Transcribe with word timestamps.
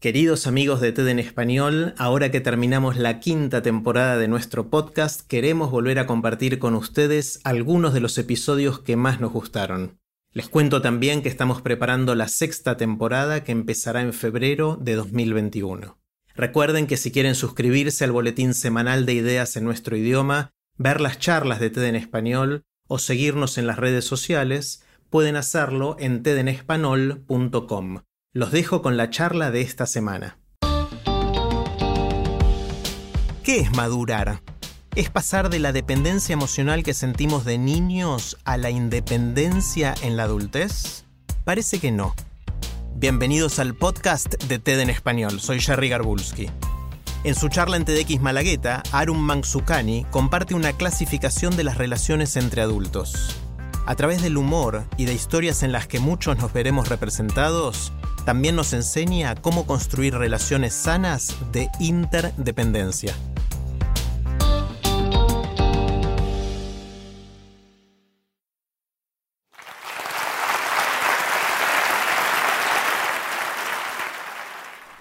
Queridos 0.00 0.46
amigos 0.46 0.80
de 0.80 0.92
TED 0.92 1.08
en 1.08 1.18
Español, 1.18 1.92
ahora 1.98 2.30
que 2.30 2.40
terminamos 2.40 2.96
la 2.96 3.20
quinta 3.20 3.60
temporada 3.60 4.16
de 4.16 4.28
nuestro 4.28 4.70
podcast, 4.70 5.20
queremos 5.28 5.70
volver 5.70 5.98
a 5.98 6.06
compartir 6.06 6.58
con 6.58 6.74
ustedes 6.74 7.38
algunos 7.44 7.92
de 7.92 8.00
los 8.00 8.16
episodios 8.16 8.78
que 8.78 8.96
más 8.96 9.20
nos 9.20 9.30
gustaron. 9.30 10.00
Les 10.32 10.48
cuento 10.48 10.80
también 10.80 11.20
que 11.20 11.28
estamos 11.28 11.60
preparando 11.60 12.14
la 12.14 12.28
sexta 12.28 12.78
temporada 12.78 13.44
que 13.44 13.52
empezará 13.52 14.00
en 14.00 14.14
febrero 14.14 14.78
de 14.80 14.94
2021. 14.94 15.98
Recuerden 16.34 16.86
que 16.86 16.96
si 16.96 17.12
quieren 17.12 17.34
suscribirse 17.34 18.02
al 18.04 18.12
boletín 18.12 18.54
semanal 18.54 19.04
de 19.04 19.12
ideas 19.12 19.54
en 19.56 19.64
nuestro 19.64 19.98
idioma, 19.98 20.54
ver 20.78 21.02
las 21.02 21.18
charlas 21.18 21.60
de 21.60 21.68
TED 21.68 21.84
en 21.84 21.96
Español 21.96 22.62
o 22.88 22.98
seguirnos 22.98 23.58
en 23.58 23.66
las 23.66 23.78
redes 23.78 24.06
sociales, 24.06 24.82
pueden 25.10 25.36
hacerlo 25.36 25.96
en 25.98 26.22
tedenespanol.com. 26.22 27.98
Los 28.32 28.52
dejo 28.52 28.80
con 28.80 28.96
la 28.96 29.10
charla 29.10 29.50
de 29.50 29.60
esta 29.60 29.86
semana. 29.86 30.38
¿Qué 33.42 33.58
es 33.58 33.72
madurar? 33.74 34.40
¿Es 34.94 35.10
pasar 35.10 35.50
de 35.50 35.58
la 35.58 35.72
dependencia 35.72 36.32
emocional 36.32 36.84
que 36.84 36.94
sentimos 36.94 37.44
de 37.44 37.58
niños 37.58 38.38
a 38.44 38.56
la 38.56 38.70
independencia 38.70 39.96
en 40.02 40.16
la 40.16 40.22
adultez? 40.22 41.06
Parece 41.42 41.80
que 41.80 41.90
no. 41.90 42.14
Bienvenidos 42.94 43.58
al 43.58 43.74
podcast 43.74 44.40
de 44.44 44.60
TED 44.60 44.78
en 44.78 44.90
Español, 44.90 45.40
soy 45.40 45.60
Jerry 45.60 45.88
Garbulski. 45.88 46.48
En 47.24 47.34
su 47.34 47.48
charla 47.48 47.78
en 47.78 47.84
TEDx 47.84 48.20
Malagueta, 48.20 48.84
Arun 48.92 49.18
Mansukani 49.18 50.06
comparte 50.12 50.54
una 50.54 50.72
clasificación 50.72 51.56
de 51.56 51.64
las 51.64 51.78
relaciones 51.78 52.36
entre 52.36 52.62
adultos. 52.62 53.40
A 53.86 53.96
través 53.96 54.22
del 54.22 54.36
humor 54.36 54.84
y 54.96 55.06
de 55.06 55.14
historias 55.14 55.64
en 55.64 55.72
las 55.72 55.88
que 55.88 55.98
muchos 55.98 56.38
nos 56.38 56.52
veremos 56.52 56.88
representados, 56.88 57.92
también 58.24 58.56
nos 58.56 58.72
enseña 58.72 59.34
cómo 59.34 59.66
construir 59.66 60.14
relaciones 60.14 60.74
sanas 60.74 61.36
de 61.52 61.68
interdependencia. 61.80 63.14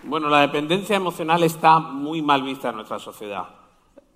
Bueno, 0.03 0.27
la 0.27 0.41
dependencia 0.41 0.95
emocional 0.95 1.43
está 1.43 1.77
muy 1.79 2.21
mal 2.21 2.41
vista 2.41 2.69
en 2.69 2.77
nuestra 2.77 2.97
sociedad. 2.97 3.43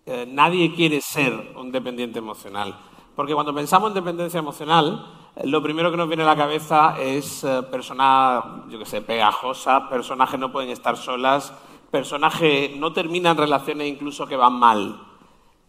Eh, 0.06 0.28
nadie 0.28 0.74
quiere 0.74 1.00
ser 1.02 1.54
un 1.56 1.72
dependiente 1.72 2.20
emocional. 2.20 2.76
Porque 3.16 3.34
cuando 3.34 3.54
pensamos 3.54 3.90
en 3.90 3.94
dependencia 3.94 4.40
emocional, 4.40 5.23
lo 5.42 5.64
primero 5.64 5.90
que 5.90 5.98
nos 5.98 6.08
viene 6.08 6.24
a 6.24 6.28
la 6.28 6.36
cabeza 6.36 6.96
es 7.00 7.44
eh, 7.44 7.64
personas, 7.64 8.44
yo 8.70 8.78
que 8.78 8.86
sé, 8.86 9.02
pegajosas, 9.02 9.90
personas 9.90 10.30
que 10.30 10.38
no 10.38 10.52
pueden 10.52 10.70
estar 10.70 10.96
solas, 10.96 11.52
personas 11.90 12.38
que 12.38 12.76
no 12.78 12.94
terminan 12.94 13.36
relaciones 13.36 13.88
incluso 13.88 14.28
que 14.28 14.36
van 14.36 14.54
mal. 14.54 15.00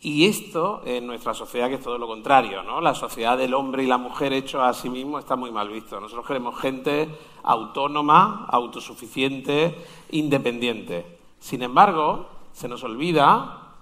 Y 0.01 0.27
esto 0.27 0.83
en 0.85 1.07
nuestra 1.07 1.33
sociedad 1.33 1.69
que 1.69 1.77
es 1.77 1.83
todo 1.83 1.97
lo 1.97 2.07
contrario, 2.07 2.63
¿no? 2.63 2.83
La 2.83 2.95
sociedad 2.95 3.39
del 3.39 3.55
hombre 3.55 3.85
y 3.85 3.87
la 3.87 3.97
mujer 3.97 4.35
hecho 4.35 4.63
a 4.63 4.75
sí 4.75 4.91
mismo 4.91 5.19
está 5.19 5.35
muy 5.35 5.51
mal 5.51 5.71
visto. 5.71 5.99
Nosotros 5.99 6.27
queremos 6.27 6.61
gente 6.61 7.09
autónoma, 7.43 8.47
autosuficiente, 8.51 9.83
independiente. 10.11 11.21
Sin 11.41 11.63
embargo, 11.63 12.29
se 12.53 12.69
nos 12.69 12.85
olvida 12.85 13.73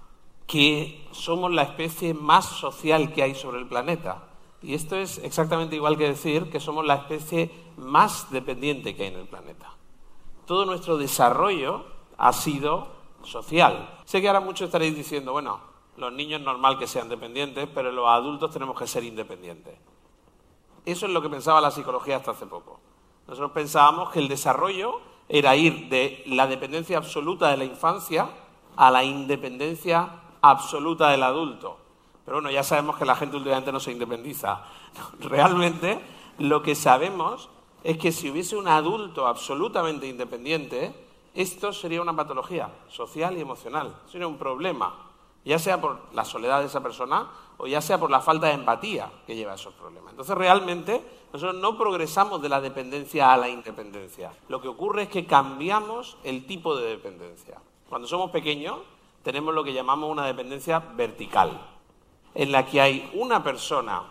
que 0.46 1.08
somos 1.10 1.52
la 1.52 1.62
especie 1.62 2.14
más 2.14 2.44
social 2.44 3.12
que 3.12 3.24
hay 3.24 3.34
sobre 3.34 3.58
el 3.58 3.66
planeta. 3.66 4.31
Y 4.62 4.74
esto 4.74 4.96
es 4.96 5.18
exactamente 5.18 5.76
igual 5.76 5.96
que 5.98 6.08
decir 6.08 6.50
que 6.50 6.60
somos 6.60 6.84
la 6.84 6.94
especie 6.94 7.50
más 7.76 8.30
dependiente 8.30 8.94
que 8.94 9.02
hay 9.02 9.08
en 9.08 9.20
el 9.20 9.26
planeta. 9.26 9.72
Todo 10.46 10.64
nuestro 10.64 10.96
desarrollo 10.96 11.84
ha 12.16 12.32
sido 12.32 12.88
social. 13.24 14.00
Sé 14.04 14.20
que 14.20 14.28
ahora 14.28 14.40
muchos 14.40 14.66
estaréis 14.66 14.94
diciendo, 14.94 15.32
bueno, 15.32 15.60
los 15.96 16.12
niños 16.12 16.40
es 16.40 16.46
normal 16.46 16.78
que 16.78 16.86
sean 16.86 17.08
dependientes, 17.08 17.68
pero 17.74 17.90
los 17.90 18.08
adultos 18.08 18.52
tenemos 18.52 18.78
que 18.78 18.86
ser 18.86 19.04
independientes. 19.04 19.74
Eso 20.84 21.06
es 21.06 21.12
lo 21.12 21.22
que 21.22 21.28
pensaba 21.28 21.60
la 21.60 21.70
psicología 21.70 22.16
hasta 22.16 22.32
hace 22.32 22.46
poco. 22.46 22.80
Nosotros 23.26 23.52
pensábamos 23.52 24.10
que 24.10 24.18
el 24.18 24.28
desarrollo 24.28 25.00
era 25.28 25.54
ir 25.56 25.88
de 25.88 26.22
la 26.26 26.46
dependencia 26.46 26.98
absoluta 26.98 27.50
de 27.50 27.56
la 27.56 27.64
infancia 27.64 28.28
a 28.76 28.90
la 28.90 29.04
independencia 29.04 30.22
absoluta 30.40 31.10
del 31.10 31.22
adulto. 31.22 31.78
Pero 32.24 32.36
bueno, 32.36 32.50
ya 32.50 32.62
sabemos 32.62 32.96
que 32.96 33.04
la 33.04 33.16
gente 33.16 33.36
últimamente 33.36 33.72
no 33.72 33.80
se 33.80 33.92
independiza. 33.92 34.64
Realmente 35.20 36.00
lo 36.38 36.62
que 36.62 36.74
sabemos 36.74 37.48
es 37.84 37.98
que 37.98 38.12
si 38.12 38.30
hubiese 38.30 38.56
un 38.56 38.68
adulto 38.68 39.26
absolutamente 39.26 40.06
independiente, 40.06 40.94
esto 41.34 41.72
sería 41.72 42.00
una 42.00 42.14
patología 42.14 42.70
social 42.88 43.36
y 43.36 43.40
emocional, 43.40 43.96
sería 44.10 44.28
un 44.28 44.38
problema, 44.38 44.94
ya 45.44 45.58
sea 45.58 45.80
por 45.80 46.00
la 46.12 46.24
soledad 46.24 46.60
de 46.60 46.66
esa 46.66 46.82
persona 46.82 47.28
o 47.58 47.66
ya 47.66 47.80
sea 47.80 47.98
por 47.98 48.10
la 48.10 48.20
falta 48.20 48.48
de 48.48 48.54
empatía 48.54 49.10
que 49.26 49.34
lleva 49.34 49.52
a 49.52 49.54
esos 49.56 49.74
problemas. 49.74 50.12
Entonces 50.12 50.36
realmente 50.36 51.02
nosotros 51.32 51.60
no 51.60 51.76
progresamos 51.76 52.40
de 52.40 52.48
la 52.48 52.60
dependencia 52.60 53.32
a 53.32 53.36
la 53.36 53.48
independencia. 53.48 54.32
Lo 54.48 54.60
que 54.60 54.68
ocurre 54.68 55.04
es 55.04 55.08
que 55.08 55.26
cambiamos 55.26 56.16
el 56.22 56.46
tipo 56.46 56.76
de 56.76 56.90
dependencia. 56.90 57.58
Cuando 57.88 58.06
somos 58.06 58.30
pequeños 58.30 58.78
tenemos 59.22 59.54
lo 59.54 59.64
que 59.64 59.72
llamamos 59.72 60.10
una 60.10 60.26
dependencia 60.26 60.78
vertical 60.80 61.60
en 62.34 62.52
la 62.52 62.66
que 62.66 62.80
hay 62.80 63.10
una 63.14 63.42
persona 63.42 64.02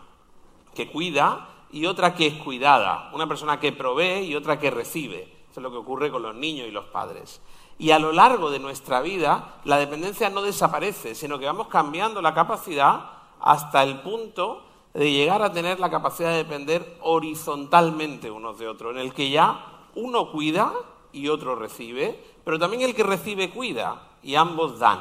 que 0.74 0.90
cuida 0.90 1.48
y 1.72 1.86
otra 1.86 2.14
que 2.14 2.28
es 2.28 2.34
cuidada, 2.36 3.10
una 3.14 3.28
persona 3.28 3.60
que 3.60 3.72
provee 3.72 4.26
y 4.26 4.36
otra 4.36 4.60
que 4.60 4.72
recibe. 4.72 5.24
Eso 5.50 5.60
es 5.60 5.64
lo 5.64 5.72
que 5.72 5.78
ocurre 5.78 6.12
con 6.12 6.22
los 6.22 6.36
niños 6.36 6.68
y 6.68 6.72
los 6.72 6.86
padres. 6.86 7.42
Y 7.78 7.92
a 7.92 8.00
lo 8.00 8.12
largo 8.12 8.52
de 8.52 8.60
nuestra 8.60 9.02
vida, 9.02 9.56
la 9.66 9.78
dependencia 9.78 10.30
no 10.30 10.42
desaparece, 10.42 11.16
sino 11.16 11.40
que 11.40 11.46
vamos 11.46 11.68
cambiando 11.68 12.22
la 12.22 12.34
capacidad 12.34 13.06
hasta 13.40 13.84
el 13.84 14.02
punto 14.02 14.64
de 14.94 15.12
llegar 15.12 15.42
a 15.42 15.52
tener 15.52 15.80
la 15.80 15.90
capacidad 15.90 16.30
de 16.30 16.38
depender 16.38 16.98
horizontalmente 17.02 18.30
unos 18.30 18.60
de 18.60 18.68
otros, 18.68 18.94
en 18.94 19.02
el 19.02 19.14
que 19.14 19.30
ya 19.30 19.66
uno 19.96 20.32
cuida 20.32 20.74
y 21.12 21.28
otro 21.28 21.56
recibe, 21.56 22.24
pero 22.44 22.60
también 22.60 22.84
el 22.84 22.94
que 22.96 23.04
recibe 23.04 23.50
cuida 23.50 24.10
y 24.22 24.36
ambos 24.36 24.80
dan. 24.80 25.00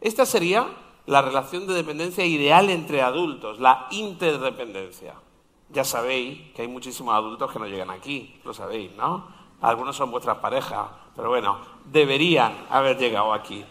Esta 0.00 0.26
sería 0.26 0.66
la 1.06 1.22
relación 1.22 1.66
de 1.66 1.74
dependencia 1.74 2.24
ideal 2.24 2.70
entre 2.70 3.02
adultos, 3.02 3.60
la 3.60 3.88
interdependencia. 3.90 5.14
Ya 5.70 5.84
sabéis 5.84 6.52
que 6.52 6.62
hay 6.62 6.68
muchísimos 6.68 7.14
adultos 7.14 7.50
que 7.52 7.58
no 7.58 7.66
llegan 7.66 7.90
aquí, 7.90 8.40
lo 8.44 8.54
sabéis, 8.54 8.92
¿no? 8.92 9.28
Algunos 9.60 9.96
son 9.96 10.10
vuestras 10.10 10.38
parejas, 10.38 10.88
pero 11.16 11.28
bueno, 11.28 11.58
deberían 11.84 12.66
haber 12.70 12.98
llegado 12.98 13.32
aquí. 13.32 13.64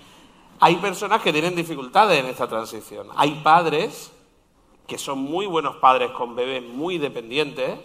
Hay 0.60 0.76
personas 0.78 1.22
que 1.22 1.34
tienen 1.34 1.56
dificultades 1.56 2.20
en 2.20 2.28
esta 2.28 2.48
transición. 2.48 3.08
Hay 3.16 3.42
padres 3.44 4.12
que 4.88 4.98
son 4.98 5.20
muy 5.20 5.46
buenos 5.46 5.78
padres 5.78 6.12
con 6.12 6.36
bebés 6.36 6.64
muy 6.64 6.97
dependientes, 6.97 7.79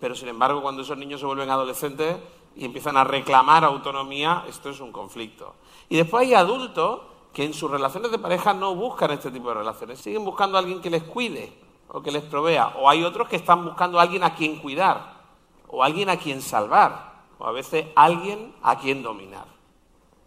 pero 0.00 0.14
sin 0.14 0.28
embargo 0.28 0.62
cuando 0.62 0.82
esos 0.82 0.98
niños 0.98 1.20
se 1.20 1.26
vuelven 1.26 1.50
adolescentes 1.50 2.16
y 2.56 2.64
empiezan 2.64 2.96
a 2.96 3.04
reclamar 3.04 3.64
autonomía, 3.64 4.44
esto 4.48 4.70
es 4.70 4.80
un 4.80 4.92
conflicto. 4.92 5.54
Y 5.88 5.96
después 5.96 6.26
hay 6.26 6.34
adultos 6.34 7.00
que 7.32 7.44
en 7.44 7.54
sus 7.54 7.70
relaciones 7.70 8.10
de 8.10 8.18
pareja 8.18 8.52
no 8.52 8.74
buscan 8.74 9.10
este 9.10 9.30
tipo 9.30 9.48
de 9.48 9.54
relaciones, 9.54 10.00
siguen 10.00 10.24
buscando 10.24 10.56
a 10.56 10.60
alguien 10.60 10.80
que 10.80 10.90
les 10.90 11.02
cuide 11.02 11.52
o 11.88 12.02
que 12.02 12.10
les 12.10 12.22
provea, 12.22 12.74
o 12.78 12.88
hay 12.88 13.04
otros 13.04 13.28
que 13.28 13.36
están 13.36 13.64
buscando 13.64 13.98
a 13.98 14.02
alguien 14.02 14.24
a 14.24 14.34
quien 14.34 14.58
cuidar, 14.58 15.20
o 15.68 15.82
alguien 15.82 16.08
a 16.08 16.16
quien 16.16 16.40
salvar, 16.40 17.24
o 17.38 17.46
a 17.46 17.52
veces 17.52 17.86
alguien 17.94 18.54
a 18.62 18.78
quien 18.78 19.02
dominar. 19.02 19.46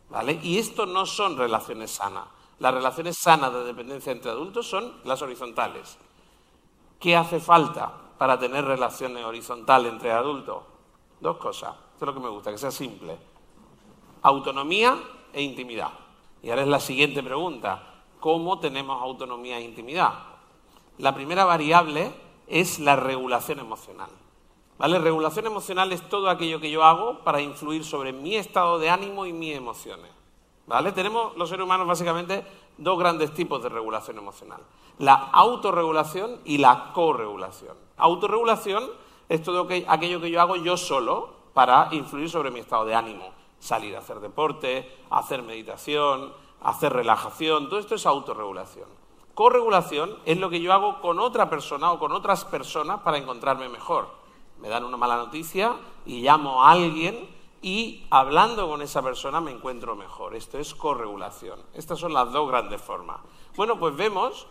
¿Vale? 0.10 0.40
Y 0.44 0.60
esto 0.60 0.86
no 0.86 1.06
son 1.06 1.38
relaciones 1.38 1.92
sanas. 1.92 2.25
Las 2.60 2.74
relaciones 2.74 3.18
sanas 3.18 3.51
de 3.51 3.63
dependencia 3.63 4.12
entre 4.12 4.31
adultos 4.31 4.68
son 4.68 4.94
las 5.04 5.22
horizontales. 5.22 5.98
¿Qué 7.00 7.16
hace 7.16 7.40
falta 7.40 7.92
para 8.18 8.40
tener 8.40 8.63
relaciones 8.63 9.25
horizontales 9.25 9.92
entre 9.92 10.12
adultos? 10.12 10.63
Dos 11.19 11.38
cosas. 11.38 11.75
Esto 11.94 12.06
es 12.06 12.08
lo 12.08 12.13
que 12.13 12.19
me 12.19 12.30
gusta, 12.30 12.51
que 12.51 12.58
sea 12.58 12.72
simple. 12.72 13.18
Autonomía 14.22 14.98
e 15.34 15.42
intimidad. 15.42 16.05
Y 16.46 16.52
ahora 16.52 16.62
es 16.62 16.68
la 16.68 16.80
siguiente 16.80 17.24
pregunta. 17.24 17.82
¿Cómo 18.20 18.60
tenemos 18.60 19.02
autonomía 19.02 19.58
e 19.58 19.64
intimidad? 19.64 20.14
La 21.00 21.16
primera 21.16 21.44
variable 21.44 22.14
es 22.46 22.78
la 22.78 22.96
regulación 22.96 23.58
emocional. 23.58 24.12
¿Vale? 24.78 25.00
Regulación 25.00 25.48
emocional 25.48 25.92
es 25.92 26.08
todo 26.08 26.30
aquello 26.30 26.60
que 26.60 26.70
yo 26.70 26.84
hago 26.84 27.24
para 27.24 27.42
influir 27.42 27.84
sobre 27.84 28.14
mi 28.14 28.36
estado 28.36 28.78
de 28.78 28.92
ánimo 28.92 29.26
y 29.26 29.34
mis 29.34 29.56
emociones. 29.56 30.12
¿Vale? 30.68 30.92
Tenemos 30.92 31.36
los 31.36 31.50
seres 31.50 31.66
humanos 31.66 31.88
básicamente 31.88 32.46
dos 32.78 33.00
grandes 33.00 33.34
tipos 33.34 33.64
de 33.64 33.70
regulación 33.70 34.20
emocional. 34.20 34.62
La 35.00 35.16
autorregulación 35.16 36.42
y 36.46 36.60
la 36.60 36.92
corregulación. 36.94 37.76
Autorregulación 37.98 38.84
es 39.30 39.42
todo 39.42 39.68
aquello 39.88 40.22
que 40.22 40.30
yo 40.30 40.40
hago 40.42 40.58
yo 40.58 40.78
solo 40.78 41.34
para 41.56 41.90
influir 41.92 42.30
sobre 42.30 42.52
mi 42.52 42.60
estado 42.60 42.86
de 42.86 42.94
ánimo. 42.94 43.34
Salir 43.66 43.96
a 43.96 44.00
hacer 44.00 44.20
deporte, 44.20 44.88
hacer 45.10 45.42
meditación, 45.42 46.32
hacer 46.62 46.94
relajación, 46.94 47.68
todo 47.68 47.80
esto 47.80 47.96
es 47.96 48.06
autorregulación. 48.06 48.88
Corregulación 49.34 50.20
es 50.24 50.38
lo 50.38 50.52
que 50.52 50.62
yo 50.62 50.72
hago 50.72 51.02
con 51.02 51.18
otra 51.18 51.50
persona 51.50 51.92
o 51.92 51.98
con 51.98 52.12
otras 52.12 52.46
personas 52.46 53.00
para 53.02 53.18
encontrarme 53.18 53.68
mejor. 53.68 54.08
Me 54.60 54.70
dan 54.70 54.84
una 54.84 54.98
mala 54.98 55.18
noticia 55.18 55.78
y 56.06 56.22
llamo 56.22 56.64
a 56.64 56.74
alguien 56.74 57.28
y 57.64 58.06
hablando 58.12 58.68
con 58.68 58.84
esa 58.84 59.02
persona 59.02 59.42
me 59.42 59.50
encuentro 59.50 59.96
mejor. 59.96 60.36
Esto 60.36 60.60
es 60.60 60.76
corregulación. 60.76 61.60
Estas 61.74 61.98
son 61.98 62.14
las 62.14 62.32
dos 62.32 62.48
grandes 62.48 62.80
formas. 62.80 63.18
Bueno, 63.56 63.80
pues 63.80 63.96
vemos 63.96 64.46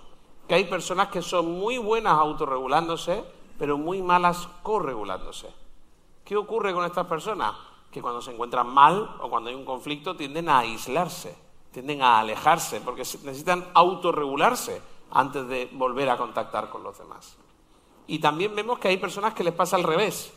que 0.49 0.57
hay 0.57 0.65
personas 0.65 1.07
que 1.07 1.23
son 1.23 1.53
muy 1.53 1.79
buenas 1.79 2.19
autorregulándose, 2.19 3.25
pero 3.61 3.79
muy 3.79 4.03
malas 4.03 4.49
corregulándose. 4.65 5.55
¿Qué 6.25 6.37
ocurre 6.37 6.75
con 6.75 6.85
estas 6.85 7.07
personas? 7.07 7.55
Que 7.95 8.03
cuando 8.03 8.21
se 8.21 8.33
encuentran 8.33 8.67
mal 8.67 9.17
o 9.21 9.31
cuando 9.31 9.49
hay 9.49 9.57
un 9.57 9.65
conflicto 9.65 10.17
tienden 10.17 10.49
a 10.49 10.59
aislarse, 10.59 11.39
tienden 11.71 12.03
a 12.03 12.19
alejarse, 12.19 12.81
porque 12.81 13.03
necesitan 13.03 13.65
autorregularse 13.73 14.83
antes 15.13 15.47
de 15.47 15.71
volver 15.73 16.11
a 16.11 16.19
contactar 16.19 16.69
con 16.69 16.83
los 16.83 16.99
demás. 16.99 17.37
Y 18.07 18.19
también 18.19 18.55
vemos 18.55 18.79
que 18.79 18.89
hay 18.89 18.97
personas 18.97 19.33
que 19.33 19.45
les 19.45 19.55
pasa 19.55 19.77
al 19.77 19.85
revés 19.85 20.35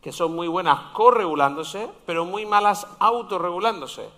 que 0.00 0.12
son 0.12 0.34
muy 0.34 0.48
buenas 0.48 0.92
corregulándose, 0.92 1.90
pero 2.06 2.24
muy 2.24 2.46
malas 2.46 2.86
autorregulándose. 2.98 4.08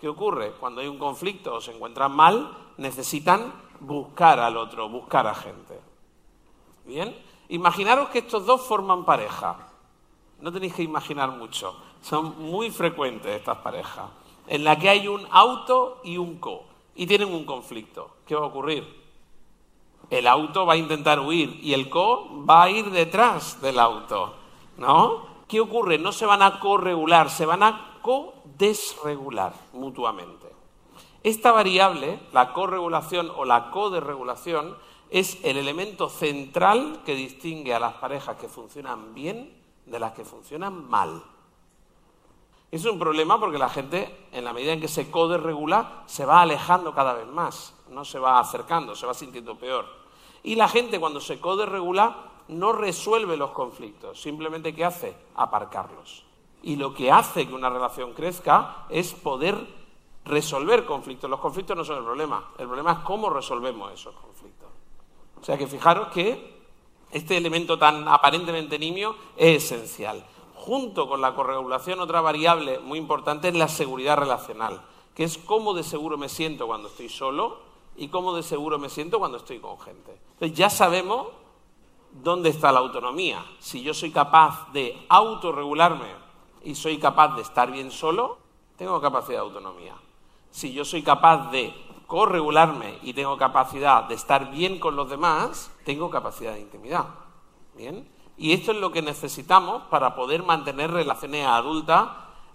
¿Qué 0.00 0.08
ocurre? 0.08 0.52
Cuando 0.52 0.80
hay 0.80 0.88
un 0.88 0.98
conflicto 0.98 1.54
o 1.54 1.60
se 1.60 1.74
encuentran 1.74 2.12
mal, 2.12 2.56
necesitan 2.76 3.52
buscar 3.80 4.38
al 4.38 4.56
otro, 4.56 4.88
buscar 4.88 5.26
a 5.26 5.34
gente. 5.34 5.80
¿Bien? 6.84 7.16
Imaginaros 7.48 8.08
que 8.10 8.20
estos 8.20 8.46
dos 8.46 8.62
forman 8.62 9.04
pareja. 9.04 9.68
No 10.40 10.52
tenéis 10.52 10.74
que 10.74 10.82
imaginar 10.82 11.30
mucho. 11.30 11.76
Son 12.02 12.38
muy 12.38 12.70
frecuentes 12.70 13.34
estas 13.34 13.58
parejas. 13.58 14.10
En 14.46 14.64
la 14.64 14.78
que 14.78 14.90
hay 14.90 15.08
un 15.08 15.26
auto 15.30 16.00
y 16.04 16.18
un 16.18 16.38
co. 16.38 16.64
Y 16.94 17.06
tienen 17.06 17.32
un 17.32 17.46
conflicto. 17.46 18.16
¿Qué 18.26 18.34
va 18.34 18.42
a 18.42 18.46
ocurrir? 18.46 19.02
El 20.10 20.26
auto 20.26 20.66
va 20.66 20.74
a 20.74 20.76
intentar 20.76 21.20
huir 21.20 21.58
y 21.62 21.72
el 21.72 21.88
co 21.88 22.28
va 22.44 22.64
a 22.64 22.70
ir 22.70 22.90
detrás 22.90 23.62
del 23.62 23.78
auto. 23.78 24.34
¿No? 24.76 25.32
¿qué 25.52 25.60
ocurre? 25.60 25.98
No 25.98 26.12
se 26.12 26.24
van 26.24 26.40
a 26.40 26.60
corregular, 26.60 27.28
se 27.28 27.44
van 27.44 27.62
a 27.62 27.98
co-desregular 28.00 29.52
mutuamente. 29.74 30.46
Esta 31.22 31.52
variable, 31.52 32.18
la 32.32 32.54
corregulación 32.54 33.30
o 33.36 33.44
la 33.44 33.70
co-desregulación, 33.70 34.74
es 35.10 35.38
el 35.44 35.58
elemento 35.58 36.08
central 36.08 37.02
que 37.04 37.14
distingue 37.14 37.74
a 37.74 37.78
las 37.78 37.92
parejas 37.96 38.38
que 38.38 38.48
funcionan 38.48 39.12
bien 39.12 39.54
de 39.84 39.98
las 39.98 40.12
que 40.12 40.24
funcionan 40.24 40.88
mal. 40.88 41.22
Es 42.72 42.86
un 42.86 42.98
problema 42.98 43.38
porque 43.38 43.58
la 43.58 43.68
gente, 43.68 44.28
en 44.32 44.44
la 44.44 44.54
medida 44.54 44.72
en 44.72 44.80
que 44.80 44.88
se 44.88 45.10
co-desregula, 45.10 46.04
se 46.06 46.24
va 46.24 46.40
alejando 46.40 46.94
cada 46.94 47.12
vez 47.12 47.26
más, 47.26 47.74
no 47.90 48.02
se 48.02 48.18
va 48.18 48.40
acercando, 48.40 48.96
se 48.96 49.04
va 49.04 49.12
sintiendo 49.12 49.56
peor. 49.56 49.84
Y 50.42 50.54
la 50.54 50.68
gente 50.68 50.98
cuando 50.98 51.20
se 51.20 51.38
co-desregula 51.38 52.16
no 52.48 52.72
resuelve 52.72 53.36
los 53.36 53.50
conflictos, 53.50 54.22
simplemente 54.22 54.74
¿qué 54.74 54.86
hace? 54.86 55.14
Aparcarlos. 55.34 56.24
Y 56.62 56.76
lo 56.76 56.94
que 56.94 57.12
hace 57.12 57.46
que 57.46 57.52
una 57.52 57.68
relación 57.68 58.14
crezca 58.14 58.86
es 58.88 59.12
poder 59.12 59.54
resolver 60.24 60.86
conflictos. 60.86 61.28
Los 61.28 61.40
conflictos 61.40 61.76
no 61.76 61.84
son 61.84 61.98
el 61.98 62.04
problema, 62.04 62.52
el 62.56 62.68
problema 62.68 62.92
es 62.92 62.98
cómo 63.00 63.28
resolvemos 63.28 63.92
esos 63.92 64.14
conflictos. 64.14 64.68
O 65.38 65.44
sea 65.44 65.58
que 65.58 65.66
fijaros 65.66 66.08
que 66.08 66.62
este 67.10 67.36
elemento 67.36 67.78
tan 67.78 68.08
aparentemente 68.08 68.78
nimio 68.78 69.14
es 69.36 69.70
esencial. 69.70 70.24
Junto 70.64 71.08
con 71.08 71.20
la 71.20 71.34
corregulación, 71.34 71.98
otra 71.98 72.20
variable 72.20 72.78
muy 72.78 72.96
importante 72.96 73.48
es 73.48 73.54
la 73.56 73.66
seguridad 73.66 74.16
relacional, 74.16 74.80
que 75.12 75.24
es 75.24 75.36
cómo 75.36 75.74
de 75.74 75.82
seguro 75.82 76.16
me 76.16 76.28
siento 76.28 76.68
cuando 76.68 76.86
estoy 76.86 77.08
solo 77.08 77.58
y 77.96 78.06
cómo 78.06 78.32
de 78.32 78.44
seguro 78.44 78.78
me 78.78 78.88
siento 78.88 79.18
cuando 79.18 79.38
estoy 79.38 79.58
con 79.58 79.80
gente. 79.80 80.16
Entonces 80.34 80.56
ya 80.56 80.70
sabemos 80.70 81.26
¿dónde 82.12 82.50
está 82.50 82.70
la 82.70 82.78
autonomía? 82.78 83.44
Si 83.58 83.82
yo 83.82 83.92
soy 83.92 84.12
capaz 84.12 84.72
de 84.72 85.04
autorregularme 85.08 86.14
y 86.62 86.76
soy 86.76 86.98
capaz 86.98 87.34
de 87.34 87.42
estar 87.42 87.72
bien 87.72 87.90
solo, 87.90 88.38
tengo 88.76 89.00
capacidad 89.00 89.38
de 89.38 89.46
autonomía. 89.46 89.96
Si 90.52 90.72
yo 90.72 90.84
soy 90.84 91.02
capaz 91.02 91.50
de 91.50 91.74
corregularme 92.06 93.00
y 93.02 93.14
tengo 93.14 93.36
capacidad 93.36 94.04
de 94.04 94.14
estar 94.14 94.52
bien 94.52 94.78
con 94.78 94.94
los 94.94 95.10
demás, 95.10 95.72
tengo 95.84 96.08
capacidad 96.08 96.52
de 96.54 96.60
intimidad. 96.60 97.06
¿Bien? 97.74 98.08
Y 98.36 98.52
esto 98.52 98.72
es 98.72 98.78
lo 98.78 98.90
que 98.92 99.02
necesitamos 99.02 99.84
para 99.90 100.14
poder 100.14 100.42
mantener 100.42 100.90
relaciones 100.90 101.46
adultas 101.46 102.08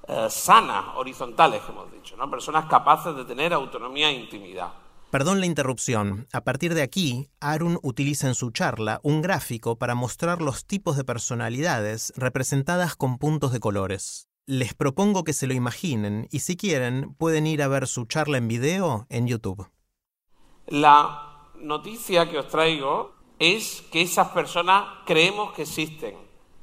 eh, 0.08 0.28
sanas, 0.30 0.86
horizontales, 0.96 1.62
que 1.62 1.72
hemos 1.72 1.92
dicho, 1.92 2.16
¿no? 2.16 2.30
Personas 2.30 2.66
capaces 2.68 3.14
de 3.14 3.26
tener 3.26 3.54
autonomía 3.54 4.10
e 4.10 4.14
intimidad. 4.14 4.72
Perdón 5.12 5.42
la 5.42 5.46
interrupción. 5.46 6.28
A 6.32 6.42
partir 6.42 6.74
de 6.74 6.82
aquí, 6.82 7.30
Arun 7.42 7.78
utiliza 7.84 8.28
en 8.28 8.36
su 8.36 8.52
charla 8.52 9.02
un 9.04 9.22
gráfico 9.22 9.78
para 9.78 9.96
mostrar 9.96 10.42
los 10.42 10.66
tipos 10.66 10.96
de 10.96 11.04
personalidades 11.04 12.14
representadas 12.16 12.96
con 12.96 13.18
puntos 13.18 13.52
de 13.52 13.60
colores. 13.60 14.28
Les 14.46 14.74
propongo 14.74 15.26
que 15.26 15.34
se 15.34 15.46
lo 15.46 15.54
imaginen 15.54 16.28
y 16.32 16.40
si 16.40 16.56
quieren 16.56 17.14
pueden 17.16 17.46
ir 17.46 17.62
a 17.62 17.68
ver 17.68 17.86
su 17.86 18.06
charla 18.06 18.38
en 18.38 18.48
video 18.48 19.08
en 19.10 19.28
YouTube. 19.28 19.68
La 20.68 21.52
noticia 21.56 22.30
que 22.30 22.40
os 22.40 22.48
traigo 22.48 23.17
es 23.40 23.84
que 23.92 24.02
esas 24.02 24.30
personas 24.30 24.86
creemos 25.06 25.54
que 25.54 25.64
existen, 25.64 26.16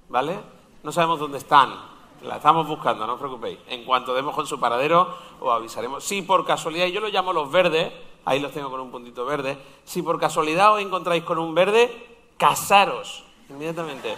¿vale? 0.09 0.39
No 0.83 0.93
sabemos 0.93 1.19
dónde 1.19 1.39
están, 1.39 1.75
la 2.23 2.37
estamos 2.37 2.67
buscando, 2.67 3.07
no 3.07 3.15
os 3.15 3.19
preocupéis. 3.19 3.59
En 3.69 3.85
cuanto 3.85 4.15
demos 4.15 4.35
con 4.35 4.47
su 4.47 4.59
paradero, 4.59 5.17
os 5.41 5.53
avisaremos. 5.53 6.03
Si 6.05 6.23
por 6.23 6.47
casualidad, 6.47 6.87
yo 6.87 7.01
lo 7.01 7.09
llamo 7.09 7.33
los 7.33 7.51
verdes, 7.51 7.93
ahí 8.25 8.41
los 8.41 8.53
tengo 8.53 8.71
con 8.71 8.81
un 8.81 8.91
puntito 8.91 9.25
verde. 9.25 9.59
Si 9.85 10.03
por 10.03 10.19
casualidad 10.19 10.75
os 10.75 10.81
encontráis 10.81 11.23
con 11.25 11.39
un 11.39 11.55
verde, 11.55 11.91
casaros 12.37 13.25
inmediatamente. 13.49 14.17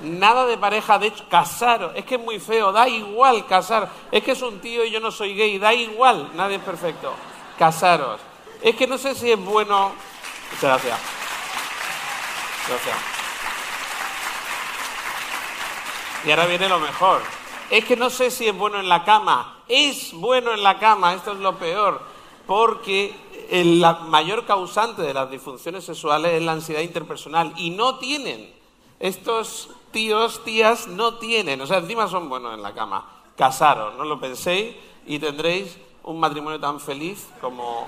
Nada 0.00 0.46
de 0.46 0.58
pareja, 0.58 0.98
de 0.98 1.08
hecho, 1.08 1.24
casaros. 1.28 1.92
Es 1.94 2.04
que 2.04 2.16
es 2.16 2.20
muy 2.20 2.38
feo, 2.38 2.70
da 2.70 2.88
igual 2.88 3.46
casar. 3.46 3.90
Es 4.12 4.22
que 4.22 4.32
es 4.32 4.42
un 4.42 4.60
tío 4.60 4.84
y 4.84 4.90
yo 4.90 5.00
no 5.00 5.10
soy 5.10 5.34
gay, 5.34 5.58
da 5.58 5.74
igual, 5.74 6.30
nadie 6.34 6.56
es 6.56 6.62
perfecto. 6.62 7.12
Casaros. 7.58 8.20
Es 8.62 8.76
que 8.76 8.86
no 8.86 8.98
sé 8.98 9.14
si 9.14 9.32
es 9.32 9.44
bueno. 9.44 9.92
Muchas 10.52 10.82
gracias. 10.82 11.17
Y 16.24 16.30
ahora 16.30 16.46
viene 16.46 16.68
lo 16.68 16.78
mejor. 16.80 17.22
Es 17.70 17.84
que 17.84 17.96
no 17.96 18.10
sé 18.10 18.30
si 18.30 18.48
es 18.48 18.56
bueno 18.56 18.80
en 18.80 18.88
la 18.88 19.04
cama. 19.04 19.62
Es 19.68 20.12
bueno 20.12 20.52
en 20.52 20.62
la 20.62 20.78
cama, 20.78 21.14
esto 21.14 21.32
es 21.32 21.38
lo 21.38 21.58
peor. 21.58 22.00
Porque 22.46 23.14
el 23.50 23.84
mayor 24.08 24.44
causante 24.46 25.02
de 25.02 25.14
las 25.14 25.30
disfunciones 25.30 25.84
sexuales 25.84 26.32
es 26.34 26.42
la 26.42 26.52
ansiedad 26.52 26.80
interpersonal 26.80 27.52
y 27.56 27.70
no 27.70 27.98
tienen. 27.98 28.52
Estos 29.00 29.70
tíos, 29.90 30.44
tías 30.44 30.88
no 30.88 31.14
tienen, 31.14 31.60
o 31.60 31.66
sea, 31.66 31.78
encima 31.78 32.08
son 32.08 32.28
buenos 32.28 32.54
en 32.54 32.62
la 32.62 32.74
cama. 32.74 33.06
Casaros, 33.36 33.94
no 33.94 34.04
lo 34.04 34.18
penséis 34.18 34.74
y 35.06 35.18
tendréis 35.18 35.78
un 36.02 36.18
matrimonio 36.18 36.58
tan 36.58 36.80
feliz 36.80 37.28
como 37.40 37.86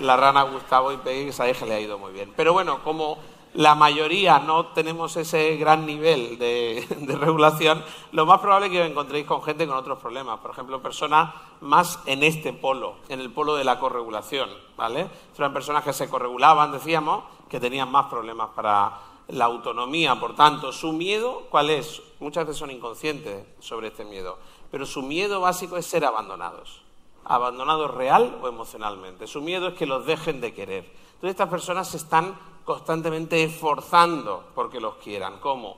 la 0.00 0.16
rana 0.16 0.42
Gustavo 0.42 0.92
y 0.92 0.96
Peggy, 0.96 1.30
que 1.30 1.52
que 1.52 1.66
le 1.66 1.74
ha 1.74 1.80
ido 1.80 1.98
muy 1.98 2.12
bien. 2.12 2.32
Pero 2.36 2.52
bueno, 2.52 2.82
como 2.82 3.18
la 3.54 3.74
mayoría 3.74 4.38
no 4.38 4.66
tenemos 4.66 5.16
ese 5.16 5.56
gran 5.56 5.86
nivel 5.86 6.38
de, 6.38 6.86
regulación, 7.18 7.82
lo 8.12 8.26
más 8.26 8.40
probable 8.40 8.66
es 8.66 8.72
que 8.72 8.82
os 8.82 8.90
encontréis 8.90 9.26
con 9.26 9.42
gente 9.42 9.66
con 9.66 9.76
otros 9.76 9.98
problemas. 9.98 10.40
Por 10.40 10.50
ejemplo, 10.50 10.82
personas 10.82 11.34
más 11.60 11.98
en 12.06 12.22
este 12.22 12.52
polo, 12.52 12.96
en 13.08 13.20
el 13.20 13.30
polo 13.32 13.56
de 13.56 13.64
la 13.64 13.78
corregulación, 13.78 14.50
¿vale? 14.76 15.08
Eran 15.36 15.52
personas 15.52 15.84
que 15.84 15.92
se 15.92 16.08
corregulaban, 16.08 16.72
decíamos, 16.72 17.24
que 17.48 17.60
tenían 17.60 17.90
más 17.90 18.06
problemas 18.06 18.50
para 18.54 18.92
la 19.28 19.46
autonomía. 19.46 20.18
Por 20.20 20.34
tanto, 20.34 20.72
su 20.72 20.92
miedo, 20.92 21.44
¿cuál 21.50 21.70
es? 21.70 22.02
Muchas 22.20 22.46
veces 22.46 22.58
son 22.58 22.70
inconscientes 22.70 23.46
sobre 23.60 23.88
este 23.88 24.04
miedo, 24.04 24.38
pero 24.70 24.86
su 24.86 25.02
miedo 25.02 25.40
básico 25.40 25.76
es 25.76 25.86
ser 25.86 26.04
abandonados. 26.04 26.82
Abandonados 27.24 27.92
real 27.92 28.38
o 28.42 28.48
emocionalmente. 28.48 29.26
Su 29.26 29.40
miedo 29.40 29.68
es 29.68 29.74
que 29.74 29.86
los 29.86 30.06
dejen 30.06 30.40
de 30.40 30.54
querer. 30.54 30.84
Entonces, 31.14 31.30
estas 31.30 31.48
personas 31.48 31.88
se 31.88 31.96
están 31.96 32.36
constantemente 32.66 33.42
esforzando 33.44 34.50
porque 34.54 34.80
los 34.80 34.96
quieran. 34.96 35.38
¿Cómo? 35.40 35.76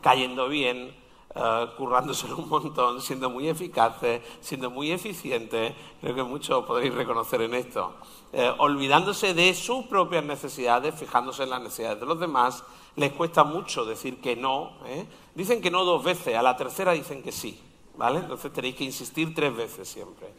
Cayendo 0.00 0.48
bien, 0.48 0.96
eh, 1.34 1.66
currándoselo 1.76 2.38
un 2.38 2.48
montón, 2.48 3.00
siendo 3.00 3.28
muy 3.28 3.48
eficaces, 3.48 4.22
siendo 4.40 4.70
muy 4.70 4.90
eficientes, 4.90 5.74
creo 6.00 6.14
que 6.14 6.22
muchos 6.22 6.64
podréis 6.64 6.94
reconocer 6.94 7.42
en 7.42 7.54
esto, 7.54 7.94
eh, 8.32 8.50
olvidándose 8.58 9.34
de 9.34 9.54
sus 9.54 9.84
propias 9.84 10.24
necesidades, 10.24 10.94
fijándose 10.94 11.42
en 11.42 11.50
las 11.50 11.60
necesidades 11.60 12.00
de 12.00 12.06
los 12.06 12.18
demás, 12.18 12.64
les 12.96 13.12
cuesta 13.12 13.44
mucho 13.44 13.84
decir 13.84 14.20
que 14.20 14.34
no. 14.34 14.72
¿eh? 14.86 15.06
Dicen 15.34 15.60
que 15.60 15.70
no 15.70 15.84
dos 15.84 16.02
veces, 16.02 16.34
a 16.34 16.42
la 16.42 16.56
tercera 16.56 16.92
dicen 16.92 17.22
que 17.22 17.32
sí, 17.32 17.60
¿vale? 17.96 18.20
Entonces 18.20 18.50
tenéis 18.52 18.76
que 18.76 18.84
insistir 18.84 19.34
tres 19.34 19.54
veces 19.54 19.88
siempre. 19.88 20.32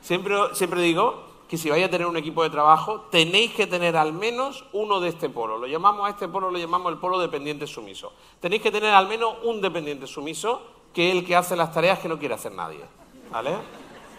Siempre, 0.00 0.36
siempre 0.54 0.80
digo 0.80 1.37
que 1.48 1.56
si 1.56 1.70
vais 1.70 1.82
a 1.82 1.88
tener 1.88 2.06
un 2.06 2.16
equipo 2.16 2.42
de 2.42 2.50
trabajo, 2.50 3.06
tenéis 3.10 3.54
que 3.54 3.66
tener 3.66 3.96
al 3.96 4.12
menos 4.12 4.66
uno 4.72 5.00
de 5.00 5.08
este 5.08 5.30
polo. 5.30 5.56
Lo 5.56 5.66
llamamos 5.66 6.06
a 6.06 6.10
este 6.10 6.28
polo, 6.28 6.50
lo 6.50 6.58
llamamos 6.58 6.92
el 6.92 6.98
polo 6.98 7.18
dependiente 7.18 7.66
sumiso. 7.66 8.12
Tenéis 8.38 8.60
que 8.60 8.70
tener 8.70 8.92
al 8.92 9.08
menos 9.08 9.36
un 9.44 9.62
dependiente 9.62 10.06
sumiso, 10.06 10.60
que 10.92 11.08
es 11.08 11.16
el 11.16 11.24
que 11.24 11.34
hace 11.34 11.56
las 11.56 11.72
tareas 11.72 12.00
que 12.00 12.08
no 12.08 12.18
quiere 12.18 12.34
hacer 12.34 12.52
nadie. 12.52 12.84
¿Vale? 13.30 13.56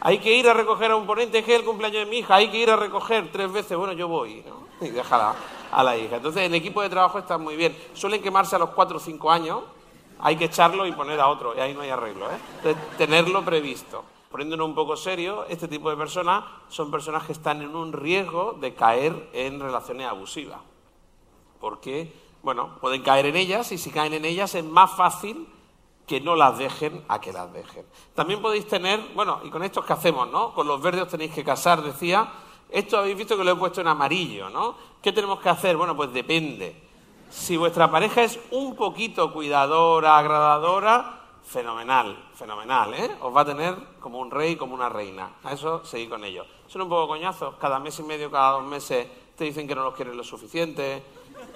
Hay 0.01 0.17
que 0.17 0.36
ir 0.36 0.50
a 0.50 0.53
recoger 0.53 0.89
a 0.89 0.95
un 0.95 1.05
ponente, 1.05 1.39
es 1.39 1.45
que 1.45 1.53
es 1.53 1.59
el 1.59 1.65
cumpleaños 1.65 2.05
de 2.05 2.09
mi 2.09 2.19
hija, 2.19 2.36
hay 2.36 2.50
que 2.50 2.57
ir 2.57 2.69
a 2.71 2.75
recoger 2.75 3.31
tres 3.31 3.51
veces, 3.51 3.77
bueno, 3.77 3.93
yo 3.93 4.07
voy, 4.07 4.43
¿no? 4.48 4.67
Y 4.86 4.89
déjala 4.89 5.36
a 5.71 5.83
la 5.83 5.98
hija. 5.98 6.15
Entonces, 6.15 6.43
el 6.43 6.55
equipo 6.55 6.81
de 6.81 6.89
trabajo 6.89 7.19
está 7.19 7.38
muy 7.38 7.55
bien. 7.55 7.77
Suelen 7.93 8.24
quemarse 8.24 8.55
a 8.55 8.59
los 8.59 8.69
cuatro 8.69 8.98
o 8.98 9.00
cinco 9.00 9.29
años, 9.29 9.62
hay 10.19 10.36
que 10.36 10.45
echarlo 10.45 10.88
y 10.88 10.93
poner 10.93 11.19
a 11.19 11.27
otro, 11.27 11.55
y 11.55 11.59
ahí 11.59 11.75
no 11.75 11.81
hay 11.81 11.89
arreglo, 11.89 12.25
¿eh? 12.31 12.38
Entonces, 12.57 12.98
tenerlo 12.98 13.45
previsto 13.45 14.03
poniéndonos 14.29 14.67
un 14.67 14.75
poco 14.75 14.95
serio, 14.95 15.45
este 15.50 15.67
tipo 15.67 15.89
de 15.89 15.98
personas 15.98 16.43
son 16.69 16.91
personas 16.91 17.24
que 17.24 17.31
están 17.31 17.62
en 17.62 17.75
un 17.75 17.93
riesgo 17.93 18.53
de 18.53 18.75
caer 18.75 19.29
en 19.33 19.59
relaciones 19.59 20.07
abusivas. 20.07 20.59
Porque, 21.59 22.13
bueno, 22.43 22.77
pueden 22.79 23.01
caer 23.01 23.25
en 23.25 23.36
ellas 23.36 23.71
y 23.71 23.77
si 23.77 23.91
caen 23.91 24.13
en 24.13 24.25
ellas 24.25 24.55
es 24.55 24.63
más 24.63 24.91
fácil 24.91 25.48
que 26.05 26.21
no 26.21 26.36
las 26.36 26.57
dejen 26.57 27.03
a 27.07 27.21
que 27.21 27.33
las 27.33 27.51
dejen. 27.53 27.86
También 28.15 28.41
podéis 28.41 28.67
tener, 28.67 29.00
bueno, 29.13 29.41
y 29.43 29.50
con 29.50 29.63
estos 29.63 29.86
que 29.86 29.93
hacemos, 29.93 30.29
¿no? 30.29 30.53
Con 30.53 30.67
los 30.67 30.81
verdes 30.81 31.03
os 31.03 31.09
tenéis 31.09 31.33
que 31.33 31.43
casar, 31.43 31.81
decía. 31.81 32.31
Esto 32.69 32.98
habéis 32.98 33.17
visto 33.17 33.36
que 33.36 33.43
lo 33.43 33.51
he 33.51 33.55
puesto 33.55 33.81
en 33.81 33.88
amarillo, 33.88 34.50
¿no? 34.50 34.75
¿Qué 35.01 35.12
tenemos 35.12 35.39
que 35.39 35.50
hacer? 35.50 35.75
Bueno, 35.75 35.95
pues 35.95 36.12
depende. 36.13 36.75
Si 37.29 37.57
vuestra 37.57 37.91
pareja 37.91 38.24
es 38.24 38.39
un 38.51 38.75
poquito 38.75 39.31
cuidadora, 39.33 40.17
agradadora, 40.17 41.18
fenomenal, 41.49 42.15
fenomenal, 42.35 42.93
¿eh? 42.93 43.09
Os 43.21 43.35
va 43.35 43.41
a 43.41 43.45
tener 43.45 43.75
como 43.99 44.19
un 44.19 44.29
rey, 44.29 44.55
como 44.55 44.75
una 44.75 44.87
reina. 44.87 45.31
A 45.43 45.53
eso 45.53 45.83
seguid 45.83 46.09
con 46.09 46.23
ello. 46.23 46.45
Son 46.67 46.83
un 46.83 46.89
poco 46.89 47.07
coñazos. 47.07 47.55
Cada 47.55 47.79
mes 47.79 47.97
y 47.99 48.03
medio, 48.03 48.29
cada 48.29 48.51
dos 48.51 48.63
meses 48.63 49.07
te 49.35 49.45
dicen 49.45 49.67
que 49.67 49.73
no 49.73 49.83
los 49.83 49.95
quieren 49.95 50.15
lo 50.15 50.23
suficiente. 50.23 51.01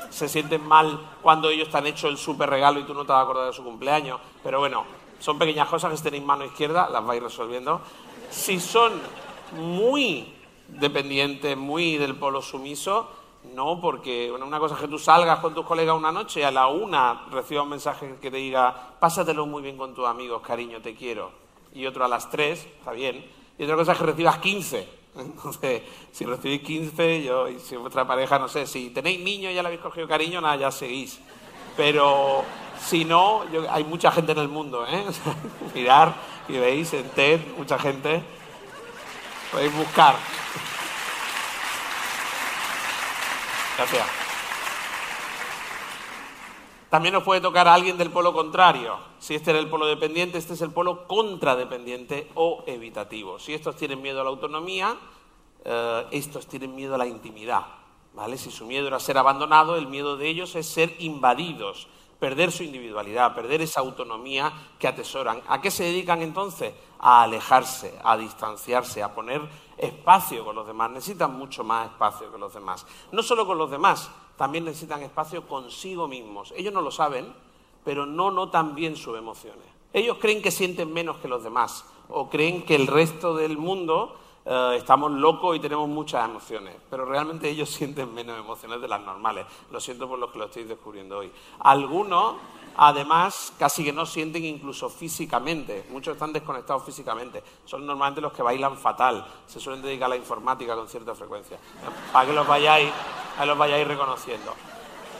Se 0.10 0.28
sienten 0.28 0.66
mal 0.66 1.18
cuando 1.22 1.50
ellos 1.50 1.70
te 1.70 1.78
han 1.78 1.86
hecho 1.86 2.08
el 2.08 2.18
súper 2.18 2.50
regalo 2.50 2.80
y 2.80 2.84
tú 2.84 2.96
no 2.96 3.06
te 3.06 3.12
vas 3.12 3.20
a 3.20 3.22
acordar 3.22 3.46
de 3.46 3.54
su 3.54 3.64
cumpleaños. 3.64 4.20
Pero 4.42 4.60
bueno, 4.60 4.84
son 5.20 5.38
pequeñas 5.38 5.70
cosas 5.70 5.94
que 5.94 6.04
tenéis 6.04 6.24
mano 6.24 6.44
izquierda, 6.44 6.90
las 6.90 7.06
vais 7.06 7.22
resolviendo. 7.22 7.82
Si 8.32 8.60
son 8.60 8.94
muy 9.56 10.34
dependientes, 10.70 11.56
muy 11.56 11.98
del 11.98 12.16
polo 12.16 12.42
sumiso, 12.42 13.12
no, 13.54 13.80
porque 13.80 14.32
una 14.32 14.60
cosa 14.60 14.76
es 14.76 14.82
que 14.82 14.88
tú 14.88 14.98
salgas 14.98 15.40
con 15.40 15.54
tus 15.54 15.66
colegas 15.66 15.96
una 15.96 16.12
noche 16.12 16.40
y 16.40 16.44
a 16.44 16.52
la 16.52 16.68
una 16.68 17.26
recibas 17.30 17.64
un 17.64 17.70
mensaje 17.70 18.16
que 18.22 18.32
te 18.32 18.38
diga, 18.38 18.96
pásatelo 19.00 19.46
muy 19.46 19.62
bien 19.62 19.78
con 19.78 19.94
tus 19.94 20.08
amigos, 20.08 20.42
cariño, 20.42 20.82
te 20.82 20.96
quiero. 20.96 21.32
Y 21.74 21.86
otro 21.86 22.06
a 22.06 22.08
las 22.08 22.30
tres, 22.30 22.66
está 22.78 22.92
bien. 22.92 23.26
Y 23.58 23.64
otra 23.64 23.76
cosa 23.76 23.92
es 23.92 23.98
que 23.98 24.06
recibas 24.06 24.38
quince. 24.38 24.88
Entonces, 25.16 25.84
si 26.12 26.26
recibís 26.26 26.62
quince, 26.62 27.24
yo, 27.24 27.48
y 27.48 27.60
si 27.60 27.76
vuestra 27.76 28.08
pareja, 28.08 28.40
no 28.40 28.48
sé, 28.48 28.66
si 28.66 28.90
tenéis 28.90 29.20
niños 29.20 29.52
y 29.52 29.56
ya 29.56 29.62
le 29.62 29.68
habéis 29.68 29.82
cogido 29.82 30.08
cariño, 30.08 30.42
nada, 30.42 30.56
ya 30.56 30.72
seguís. 30.72 31.20
Pero 31.76 32.44
si 32.80 33.06
no, 33.06 33.44
hay 33.70 33.84
mucha 33.84 34.12
gente 34.12 34.32
en 34.32 34.40
el 34.40 34.48
mundo, 34.48 34.86
¿eh? 34.88 35.06
mirar 35.76 36.14
y 36.48 36.58
veis 36.58 36.94
en 36.94 37.10
TED, 37.10 37.42
mucha 37.58 37.78
gente. 37.78 38.24
Podéis 39.52 39.76
buscar. 39.76 40.16
Gracias. 43.78 44.06
También 46.90 47.14
nos 47.14 47.24
puede 47.24 47.42
tocar 47.42 47.68
a 47.68 47.74
alguien 47.74 47.98
del 47.98 48.12
polo 48.12 48.34
contrario. 48.34 49.00
Si 49.18 49.34
este 49.34 49.50
era 49.50 49.60
el 49.60 49.68
polo 49.68 49.88
dependiente, 49.88 50.38
este 50.38 50.54
es 50.54 50.62
el 50.62 50.70
polo 50.70 51.08
contradependiente 51.08 52.30
o 52.36 52.64
evitativo. 52.68 53.40
Si 53.40 53.54
estos 53.54 53.76
tienen 53.76 54.02
miedo 54.02 54.22
a 54.22 54.24
la 54.24 54.30
autonomía, 54.30 54.96
eh, 55.66 56.06
estos 56.12 56.46
tienen 56.46 56.76
miedo 56.76 56.94
a 56.94 57.00
la 57.00 57.08
intimidad. 57.08 57.66
¿vale? 58.14 58.38
Si 58.38 58.52
su 58.52 58.66
miedo 58.66 58.88
era 58.88 59.00
ser 59.00 59.18
abandonado, 59.18 59.76
el 59.76 59.88
miedo 59.88 60.18
de 60.18 60.28
ellos 60.28 60.56
es 60.56 60.68
ser 60.68 60.94
invadidos, 61.00 61.88
perder 62.24 62.54
su 62.54 62.64
individualidad, 62.64 63.36
perder 63.36 63.62
esa 63.62 63.82
autonomía 63.82 64.54
que 64.80 64.88
atesoran. 64.88 65.42
¿A 65.46 65.60
qué 65.60 65.70
se 65.70 65.84
dedican 65.84 66.22
entonces? 66.22 66.74
A 67.00 67.24
alejarse, 67.24 68.00
a 68.02 68.16
distanciarse, 68.16 69.04
a 69.04 69.14
poner 69.14 69.42
espacio 69.78 70.46
con 70.46 70.56
los 70.56 70.66
demás, 70.66 70.90
necesitan 70.92 71.38
mucho 71.38 71.66
más 71.66 71.88
espacio 71.88 72.32
que 72.32 72.38
los 72.38 72.54
demás. 72.54 72.86
No 73.12 73.24
solo 73.24 73.46
con 73.46 73.58
los 73.58 73.70
demás, 73.70 74.10
también 74.38 74.64
necesitan 74.64 75.04
espacio 75.04 75.46
consigo 75.50 76.08
mismos. 76.08 76.54
Ellos 76.56 76.74
no 76.74 76.80
lo 76.80 76.92
saben, 76.92 77.36
pero 77.84 78.06
no 78.06 78.32
notan 78.32 78.74
bien 78.74 78.96
sus 78.96 79.18
emociones. 79.18 79.66
Ellos 79.92 80.16
creen 80.22 80.42
que 80.42 80.50
sienten 80.50 80.94
menos 80.94 81.18
que 81.18 81.28
los 81.28 81.44
demás 81.44 81.84
o 82.08 82.30
creen 82.30 82.64
que 82.64 82.76
el 82.76 82.88
resto 82.88 83.36
del 83.36 83.58
mundo 83.58 84.18
eh, 84.46 84.76
estamos 84.78 85.12
locos 85.12 85.56
y 85.56 85.60
tenemos 85.60 85.88
muchas 85.88 86.26
emociones, 86.26 86.76
pero 86.90 87.06
realmente 87.06 87.50
ellos 87.50 87.70
sienten 87.78 88.14
menos 88.14 88.38
emociones 88.40 88.82
de 88.82 88.88
las 88.88 89.02
normales. 89.02 89.46
Lo 89.72 89.80
siento 89.80 90.08
por 90.08 90.20
los 90.20 90.32
que 90.32 90.40
lo 90.40 90.46
estoy 90.46 90.64
descubriendo 90.64 91.20
hoy. 91.20 91.32
Algunos 91.60 92.36
Además, 92.76 93.54
casi 93.60 93.84
que 93.84 93.94
no 93.94 94.06
sienten 94.06 94.44
incluso 94.46 94.90
físicamente. 94.90 95.86
Muchos 95.92 96.14
están 96.14 96.34
desconectados 96.34 96.84
físicamente. 96.84 97.44
Son 97.66 97.86
normalmente 97.86 98.20
los 98.20 98.34
que 98.34 98.42
bailan 98.42 98.78
fatal. 98.78 99.26
Se 99.46 99.60
suelen 99.60 99.84
dedicar 99.84 100.08
a 100.08 100.10
la 100.10 100.16
informática 100.16 100.76
con 100.76 100.88
cierta 100.88 101.14
frecuencia. 101.14 101.58
Para 102.12 102.26
que 102.26 102.34
los 102.34 102.48
vayáis, 102.48 102.90
los 103.46 103.58
vayáis 103.58 103.88
reconociendo. 103.88 104.56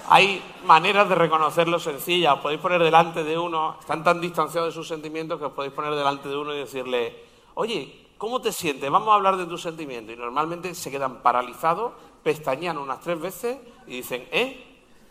Hay 0.10 0.44
maneras 0.66 1.08
de 1.08 1.16
reconocerlo 1.16 1.80
sencillas. 1.80 2.34
Os 2.34 2.40
podéis 2.40 2.60
poner 2.60 2.82
delante 2.82 3.24
de 3.24 3.38
uno, 3.38 3.78
están 3.80 4.04
tan 4.04 4.20
distanciados 4.20 4.70
de 4.70 4.74
sus 4.74 4.88
sentimientos 4.88 5.40
que 5.40 5.46
os 5.46 5.54
podéis 5.54 5.74
poner 5.74 5.94
delante 5.94 6.28
de 6.30 6.36
uno 6.36 6.54
y 6.54 6.58
decirle, 6.58 7.24
oye, 7.54 8.03
¿cómo 8.24 8.40
te 8.40 8.54
sientes? 8.54 8.90
Vamos 8.90 9.10
a 9.10 9.16
hablar 9.16 9.36
de 9.36 9.46
tus 9.46 9.62
sentimientos. 9.62 10.16
Y 10.16 10.18
normalmente 10.18 10.74
se 10.76 10.90
quedan 10.90 11.22
paralizados, 11.22 11.92
pestañean 12.24 12.78
unas 12.78 13.02
tres 13.02 13.20
veces 13.20 13.60
y 13.86 13.98
dicen, 13.98 14.26
¿eh? 14.32 14.64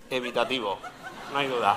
Evitativo. 0.08 0.78
No 1.30 1.38
hay 1.38 1.46
duda. 1.46 1.76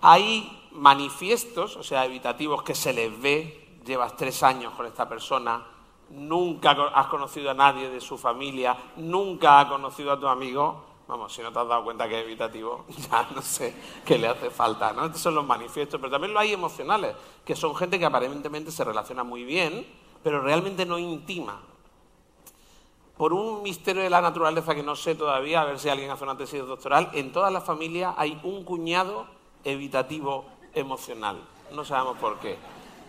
Hay 0.00 0.70
manifiestos, 0.72 1.76
o 1.76 1.82
sea, 1.82 2.06
evitativos 2.06 2.62
que 2.62 2.74
se 2.74 2.94
les 2.94 3.20
ve, 3.20 3.76
llevas 3.84 4.16
tres 4.16 4.42
años 4.42 4.72
con 4.72 4.86
esta 4.86 5.06
persona, 5.06 5.66
nunca 6.08 6.70
has 6.70 7.08
conocido 7.08 7.50
a 7.50 7.54
nadie 7.54 7.90
de 7.90 8.00
su 8.00 8.16
familia, 8.16 8.74
nunca 8.96 9.60
has 9.60 9.66
conocido 9.66 10.12
a 10.12 10.18
tu 10.18 10.26
amigo, 10.26 10.82
vamos, 11.06 11.30
si 11.30 11.42
no 11.42 11.52
te 11.52 11.58
has 11.58 11.68
dado 11.68 11.84
cuenta 11.84 12.08
que 12.08 12.20
es 12.20 12.24
evitativo, 12.24 12.86
ya 13.10 13.28
no 13.34 13.42
sé 13.42 13.74
qué 14.02 14.16
le 14.16 14.28
hace 14.28 14.48
falta, 14.48 14.94
¿no? 14.94 15.04
Estos 15.04 15.20
son 15.20 15.34
los 15.34 15.44
manifiestos, 15.44 16.00
pero 16.00 16.10
también 16.10 16.32
lo 16.32 16.40
hay 16.40 16.54
emocionales, 16.54 17.14
que 17.44 17.54
son 17.54 17.76
gente 17.76 17.98
que 17.98 18.06
aparentemente 18.06 18.70
se 18.70 18.82
relaciona 18.82 19.24
muy 19.24 19.44
bien, 19.44 19.86
pero 20.24 20.40
realmente 20.40 20.86
no 20.86 20.98
intima. 20.98 21.60
Por 23.16 23.32
un 23.32 23.62
misterio 23.62 24.02
de 24.02 24.10
la 24.10 24.20
naturaleza 24.20 24.74
que 24.74 24.82
no 24.82 24.96
sé 24.96 25.14
todavía, 25.14 25.60
a 25.60 25.66
ver 25.66 25.78
si 25.78 25.88
alguien 25.88 26.10
hace 26.10 26.24
una 26.24 26.36
tesis 26.36 26.66
doctoral, 26.66 27.10
en 27.12 27.30
todas 27.30 27.52
las 27.52 27.62
familias 27.62 28.14
hay 28.16 28.40
un 28.42 28.64
cuñado 28.64 29.26
evitativo 29.62 30.46
emocional. 30.74 31.36
No 31.72 31.84
sabemos 31.84 32.16
por 32.18 32.38
qué. 32.40 32.56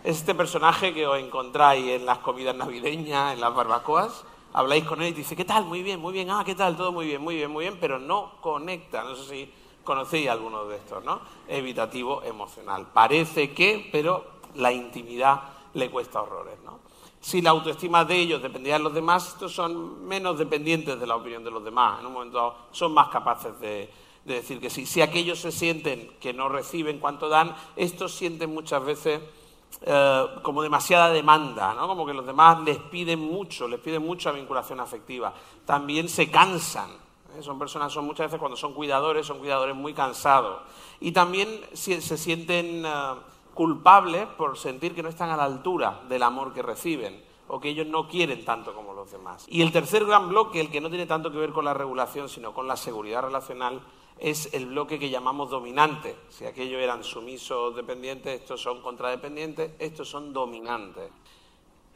Es 0.04 0.18
este 0.18 0.34
personaje 0.34 0.94
que 0.94 1.06
os 1.06 1.18
encontráis 1.18 1.88
en 1.88 2.06
las 2.06 2.18
comidas 2.18 2.54
navideñas, 2.54 3.32
en 3.32 3.40
las 3.40 3.52
barbacoas. 3.52 4.24
Habláis 4.52 4.84
con 4.84 5.02
él 5.02 5.08
y 5.08 5.12
dice, 5.12 5.34
¿qué 5.34 5.44
tal? 5.44 5.64
Muy 5.64 5.82
bien, 5.82 5.98
muy 5.98 6.12
bien. 6.12 6.30
Ah, 6.30 6.44
¿qué 6.46 6.54
tal? 6.54 6.76
Todo 6.76 6.92
muy 6.92 7.06
bien, 7.06 7.20
muy 7.20 7.34
bien, 7.34 7.50
muy 7.50 7.64
bien. 7.64 7.78
Pero 7.80 7.98
no 7.98 8.34
conecta. 8.40 9.02
No 9.02 9.16
sé 9.16 9.24
si 9.28 9.52
conocéis 9.82 10.28
alguno 10.28 10.64
de 10.66 10.76
estos, 10.76 11.04
¿no? 11.04 11.20
Evitativo 11.48 12.22
emocional. 12.22 12.86
Parece 12.92 13.52
que, 13.52 13.88
pero 13.90 14.24
la 14.54 14.70
intimidad 14.70 15.42
le 15.74 15.90
cuesta 15.90 16.22
horrores, 16.22 16.58
¿no? 16.64 16.85
Si 17.26 17.42
la 17.42 17.50
autoestima 17.50 18.04
de 18.04 18.16
ellos 18.16 18.40
dependía 18.40 18.74
de 18.74 18.84
los 18.84 18.94
demás, 18.94 19.26
estos 19.30 19.52
son 19.52 20.06
menos 20.06 20.38
dependientes 20.38 21.00
de 21.00 21.06
la 21.08 21.16
opinión 21.16 21.42
de 21.42 21.50
los 21.50 21.64
demás. 21.64 21.98
En 21.98 22.06
un 22.06 22.12
momento 22.12 22.54
son 22.70 22.94
más 22.94 23.08
capaces 23.08 23.58
de, 23.58 23.90
de 24.24 24.34
decir 24.34 24.60
que 24.60 24.70
sí. 24.70 24.86
Si 24.86 25.02
aquellos 25.02 25.40
se 25.40 25.50
sienten 25.50 26.08
que 26.20 26.32
no 26.32 26.48
reciben 26.48 27.00
cuanto 27.00 27.28
dan, 27.28 27.52
estos 27.74 28.14
sienten 28.14 28.54
muchas 28.54 28.84
veces 28.84 29.20
eh, 29.80 30.26
como 30.42 30.62
demasiada 30.62 31.10
demanda, 31.10 31.74
¿no? 31.74 31.88
como 31.88 32.06
que 32.06 32.14
los 32.14 32.24
demás 32.24 32.60
les 32.60 32.78
piden 32.78 33.18
mucho, 33.18 33.66
les 33.66 33.80
piden 33.80 34.06
mucha 34.06 34.30
vinculación 34.30 34.78
afectiva. 34.78 35.34
También 35.64 36.08
se 36.08 36.30
cansan. 36.30 36.90
¿eh? 37.36 37.42
Son 37.42 37.58
personas, 37.58 37.92
son 37.92 38.04
muchas 38.04 38.26
veces 38.28 38.38
cuando 38.38 38.56
son 38.56 38.72
cuidadores, 38.72 39.26
son 39.26 39.40
cuidadores 39.40 39.74
muy 39.74 39.94
cansados. 39.94 40.60
Y 41.00 41.10
también 41.10 41.48
se, 41.72 42.00
sienten 42.00 42.86
eh, 42.86 43.14
culpables 43.56 44.26
por 44.36 44.58
sentir 44.58 44.94
que 44.94 45.02
no 45.02 45.08
están 45.08 45.30
a 45.30 45.36
la 45.36 45.44
altura 45.44 46.02
del 46.10 46.22
amor 46.22 46.52
que 46.52 46.60
reciben 46.60 47.24
o 47.48 47.58
que 47.58 47.70
ellos 47.70 47.86
no 47.86 48.06
quieren 48.06 48.44
tanto 48.44 48.74
como 48.74 48.92
los 48.92 49.10
demás. 49.10 49.46
Y 49.48 49.62
el 49.62 49.72
tercer 49.72 50.04
gran 50.04 50.28
bloque, 50.28 50.60
el 50.60 50.70
que 50.70 50.80
no 50.80 50.90
tiene 50.90 51.06
tanto 51.06 51.32
que 51.32 51.38
ver 51.38 51.52
con 51.52 51.64
la 51.64 51.72
regulación, 51.72 52.28
sino 52.28 52.52
con 52.52 52.68
la 52.68 52.76
seguridad 52.76 53.22
relacional, 53.22 53.80
es 54.18 54.52
el 54.52 54.66
bloque 54.66 54.98
que 54.98 55.08
llamamos 55.08 55.48
dominante. 55.48 56.16
Si 56.28 56.44
aquellos 56.44 56.80
eran 56.82 57.02
sumisos 57.02 57.74
dependientes, 57.74 58.42
estos 58.42 58.60
son 58.60 58.82
contradependientes, 58.82 59.72
estos 59.78 60.06
son 60.06 60.34
dominantes. 60.34 61.10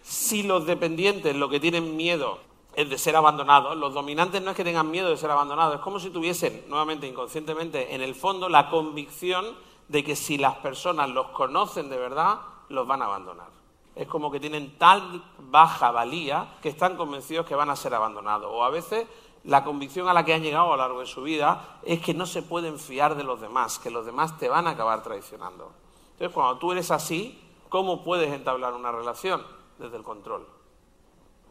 Si 0.01 0.43
los 0.43 0.65
dependientes 0.65 1.37
lo 1.37 1.51
que 1.51 1.61
tienen 1.61 1.95
miedo 1.95 2.39
es 2.75 2.89
de 2.89 2.97
ser 2.97 3.17
abandonados, 3.17 3.77
los 3.77 3.93
dominantes 3.93 4.41
no 4.41 4.53
es 4.53 4.57
que 4.57 4.65
tengan 4.65 4.91
miedo 4.91 5.11
de 5.11 5.19
ser 5.19 5.31
abandonados, 5.31 5.75
es 5.75 5.81
como 5.83 6.01
si 6.01 6.09
tuviesen, 6.09 6.65
nuevamente 6.69 7.07
inconscientemente, 7.07 7.95
en 7.95 8.01
el 8.01 8.15
fondo 8.15 8.49
la 8.49 8.71
convicción 8.71 9.45
de 9.91 10.05
que 10.05 10.15
si 10.15 10.39
las 10.39 10.55
personas 10.59 11.11
los 11.11 11.31
conocen 11.31 11.91
de 11.91 11.99
verdad, 11.99 12.39
los 12.69 12.87
van 12.87 13.03
a 13.03 13.07
abandonar. 13.07 13.49
Es 13.97 14.07
como 14.07 14.31
que 14.31 14.39
tienen 14.39 14.79
tal 14.79 15.21
baja 15.39 15.91
valía 15.91 16.59
que 16.63 16.69
están 16.69 16.97
convencidos 16.97 17.45
que 17.45 17.57
van 17.57 17.71
a 17.71 17.77
ser 17.77 17.93
abandonados. 17.93 18.53
O 18.55 18.63
a 18.63 18.71
veces 18.71 19.09
la 19.43 19.65
convicción 19.65 20.09
a 20.09 20.15
la 20.15 20.25
que 20.25 20.33
han 20.33 20.45
llegado 20.45 20.67
a 20.67 20.77
lo 20.77 20.77
largo 20.77 21.01
de 21.01 21.07
su 21.07 21.23
vida 21.23 21.81
es 21.83 22.01
que 22.01 22.15
no 22.15 22.25
se 22.25 22.43
pueden 22.43 22.79
fiar 22.79 23.17
de 23.17 23.25
los 23.25 23.41
demás, 23.41 23.81
que 23.81 23.91
los 23.91 24.07
demás 24.07 24.39
te 24.39 24.49
van 24.49 24.69
a 24.69 24.71
acabar 24.71 25.03
traicionando. 25.03 25.73
Entonces, 26.13 26.33
cuando 26.33 26.59
tú 26.59 26.71
eres 26.71 26.93
así, 26.93 27.43
¿cómo 27.69 28.05
puedes 28.05 28.33
entablar 28.33 28.75
una 28.75 28.93
relación? 28.93 29.45
Desde 29.77 29.97
el 29.97 30.05
control. 30.05 30.47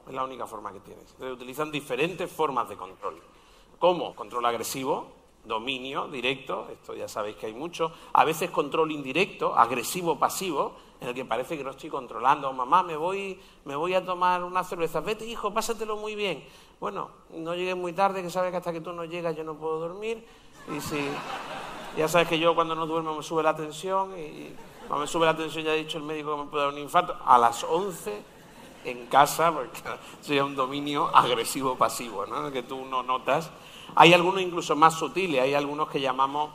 Es 0.08 0.14
la 0.14 0.24
única 0.24 0.48
forma 0.48 0.72
que 0.72 0.80
tienes. 0.80 1.12
Entonces, 1.12 1.36
utilizan 1.36 1.72
diferentes 1.72 2.32
formas 2.32 2.70
de 2.70 2.78
control. 2.78 3.22
¿Cómo? 3.80 4.16
Control 4.16 4.46
agresivo, 4.46 5.19
dominio 5.50 6.08
directo, 6.08 6.68
esto 6.72 6.96
ya 6.96 7.10
sabéis 7.10 7.36
que 7.36 7.48
hay 7.48 7.54
mucho. 7.54 7.92
A 8.14 8.24
veces 8.24 8.50
control 8.52 8.94
indirecto, 8.94 9.54
agresivo-pasivo, 9.54 10.74
en 11.02 11.10
el 11.10 11.14
que 11.14 11.26
parece 11.26 11.58
que 11.58 11.64
no 11.64 11.72
estoy 11.72 11.90
controlando. 11.90 12.54
Mamá, 12.54 12.84
me 12.84 12.96
voy, 12.96 13.38
me 13.66 13.76
voy 13.76 13.94
a 13.96 14.06
tomar 14.06 14.44
una 14.44 14.64
cerveza. 14.64 15.02
Vete, 15.02 15.26
hijo, 15.26 15.54
pásatelo 15.54 15.98
muy 15.98 16.16
bien. 16.16 16.46
Bueno, 16.80 17.10
no 17.32 17.56
llegues 17.56 17.76
muy 17.76 17.92
tarde, 17.92 18.22
que 18.22 18.30
sabes 18.30 18.52
que 18.52 18.58
hasta 18.58 18.72
que 18.72 18.80
tú 18.80 18.94
no 18.94 19.04
llegas 19.04 19.36
yo 19.36 19.44
no 19.44 19.56
puedo 19.56 19.80
dormir. 19.80 20.24
Y 20.74 20.80
si, 20.80 21.10
ya 21.98 22.08
sabes 22.08 22.28
que 22.28 22.40
yo 22.40 22.56
cuando 22.56 22.76
no 22.76 22.86
duermo 22.86 23.16
me 23.16 23.24
sube 23.24 23.44
la 23.44 23.56
tensión 23.56 24.18
y 24.18 24.54
cuando 24.88 25.02
me 25.02 25.08
sube 25.08 25.26
la 25.26 25.36
tensión 25.36 25.66
ya 25.66 25.72
ha 25.72 25.76
dicho 25.76 25.98
el 25.98 26.04
médico 26.04 26.36
que 26.38 26.44
me 26.44 26.50
puede 26.50 26.64
dar 26.64 26.74
un 26.74 26.80
infarto. 26.80 27.18
A 27.26 27.38
las 27.38 27.64
11 27.64 28.40
en 28.86 29.08
casa, 29.08 29.52
porque 29.52 29.82
sería 30.22 30.46
un 30.46 30.56
dominio 30.56 31.10
agresivo-pasivo, 31.14 32.26
¿no? 32.26 32.52
que 32.52 32.64
tú 32.64 32.86
no 32.86 33.04
notas. 33.04 33.52
Hay 33.96 34.14
algunos 34.14 34.42
incluso 34.42 34.76
más 34.76 34.96
sutiles, 34.96 35.42
hay 35.42 35.54
algunos 35.54 35.90
que 35.90 36.00
llamamos 36.00 36.52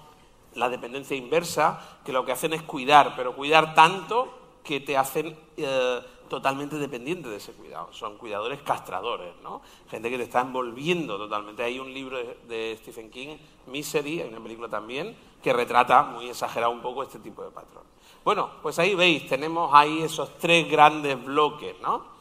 la 0.54 0.68
dependencia 0.68 1.16
inversa, 1.16 1.98
que 2.04 2.12
lo 2.12 2.24
que 2.24 2.32
hacen 2.32 2.52
es 2.52 2.62
cuidar, 2.62 3.14
pero 3.16 3.34
cuidar 3.34 3.74
tanto 3.74 4.32
que 4.62 4.80
te 4.80 4.96
hacen 4.96 5.36
eh, 5.56 6.00
totalmente 6.28 6.76
dependiente 6.78 7.28
de 7.28 7.36
ese 7.36 7.52
cuidado. 7.52 7.92
Son 7.92 8.16
cuidadores 8.16 8.62
castradores, 8.62 9.34
¿no? 9.42 9.60
Gente 9.90 10.10
que 10.10 10.16
te 10.16 10.24
está 10.24 10.40
envolviendo 10.40 11.18
totalmente. 11.18 11.62
Hay 11.62 11.78
un 11.78 11.92
libro 11.92 12.18
de, 12.18 12.76
Stephen 12.80 13.10
King, 13.10 13.36
Misery, 13.66 14.22
hay 14.22 14.28
una 14.28 14.40
película 14.40 14.68
también, 14.68 15.16
que 15.42 15.52
retrata 15.52 16.02
muy 16.02 16.28
exagerado 16.28 16.72
un 16.72 16.80
poco 16.80 17.02
este 17.02 17.18
tipo 17.18 17.42
de 17.42 17.50
patrón. 17.50 17.84
Bueno, 18.24 18.50
pues 18.62 18.78
ahí 18.78 18.94
veis, 18.94 19.28
tenemos 19.28 19.70
ahí 19.72 20.02
esos 20.02 20.38
tres 20.38 20.68
grandes 20.70 21.22
bloques, 21.22 21.76
¿no? 21.82 22.14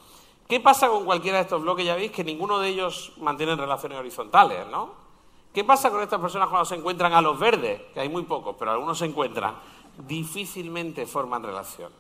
¿Qué 0.48 0.60
pasa 0.60 0.90
con 0.90 1.06
cualquiera 1.06 1.38
de 1.38 1.44
estos 1.44 1.62
bloques? 1.62 1.86
Ya 1.86 1.96
veis 1.96 2.12
que 2.12 2.24
ninguno 2.24 2.60
de 2.60 2.70
ellos 2.70 3.14
mantiene 3.18 3.56
relaciones 3.56 3.98
horizontales, 3.98 4.68
¿no? 4.68 5.03
¿Qué 5.54 5.64
pasa 5.64 5.92
con 5.92 6.02
estas 6.02 6.20
personas 6.20 6.50
cuando 6.50 6.66
se 6.66 6.76
encuentran 6.76 7.14
a 7.14 7.22
los 7.22 7.38
verdes? 7.38 7.80
Que 7.94 8.00
hay 8.00 8.10
muy 8.10 8.24
pocos, 8.24 8.56
pero 8.58 8.72
algunos 8.72 8.98
se 8.98 9.06
encuentran. 9.06 9.56
Difícilmente 10.00 11.06
forman 11.06 11.44
relación. 11.44 11.92